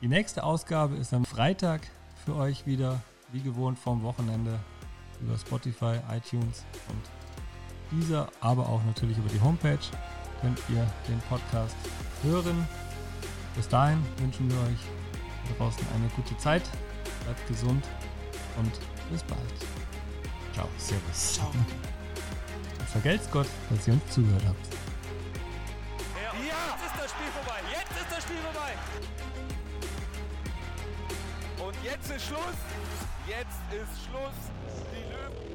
Die 0.01 0.09
nächste 0.09 0.43
Ausgabe 0.43 0.95
ist 0.95 1.13
am 1.13 1.23
Freitag 1.23 1.81
für 2.25 2.35
euch 2.35 2.65
wieder, 2.67 3.01
wie 3.31 3.41
gewohnt 3.41 3.79
vom 3.79 4.03
Wochenende, 4.03 4.59
über 5.21 5.37
Spotify, 5.37 5.99
iTunes 6.11 6.65
und 6.89 8.01
dieser, 8.01 8.27
aber 8.41 8.67
auch 8.67 8.83
natürlich 8.83 9.17
über 9.17 9.29
die 9.29 9.39
Homepage 9.39 9.79
könnt 10.41 10.59
ihr 10.67 10.85
den 11.07 11.19
Podcast 11.29 11.75
hören. 12.21 12.67
Bis 13.55 13.69
dahin 13.69 14.03
wünschen 14.17 14.49
wir 14.51 14.57
euch 14.57 15.04
draußen 15.57 15.85
eine 15.95 16.07
gute 16.15 16.37
Zeit, 16.37 16.63
bleibt 17.23 17.47
gesund 17.47 17.83
und 18.57 18.71
bis 19.11 19.23
bald. 19.23 19.39
Ciao, 20.53 20.67
Servus. 20.77 21.33
Ciao. 21.33 21.51
Vergelt's 22.91 23.29
Gott, 23.29 23.47
dass 23.69 23.87
ihr 23.87 23.93
uns 23.93 24.09
zugehört 24.09 24.43
habt. 24.47 24.75
Jetzt 31.85 32.09
ist 32.09 32.25
Schluss. 32.27 32.57
Jetzt 33.27 33.61
ist 33.71 34.05
Schluss. 34.05 34.51
Die 34.91 35.11
Löwen. 35.11 35.54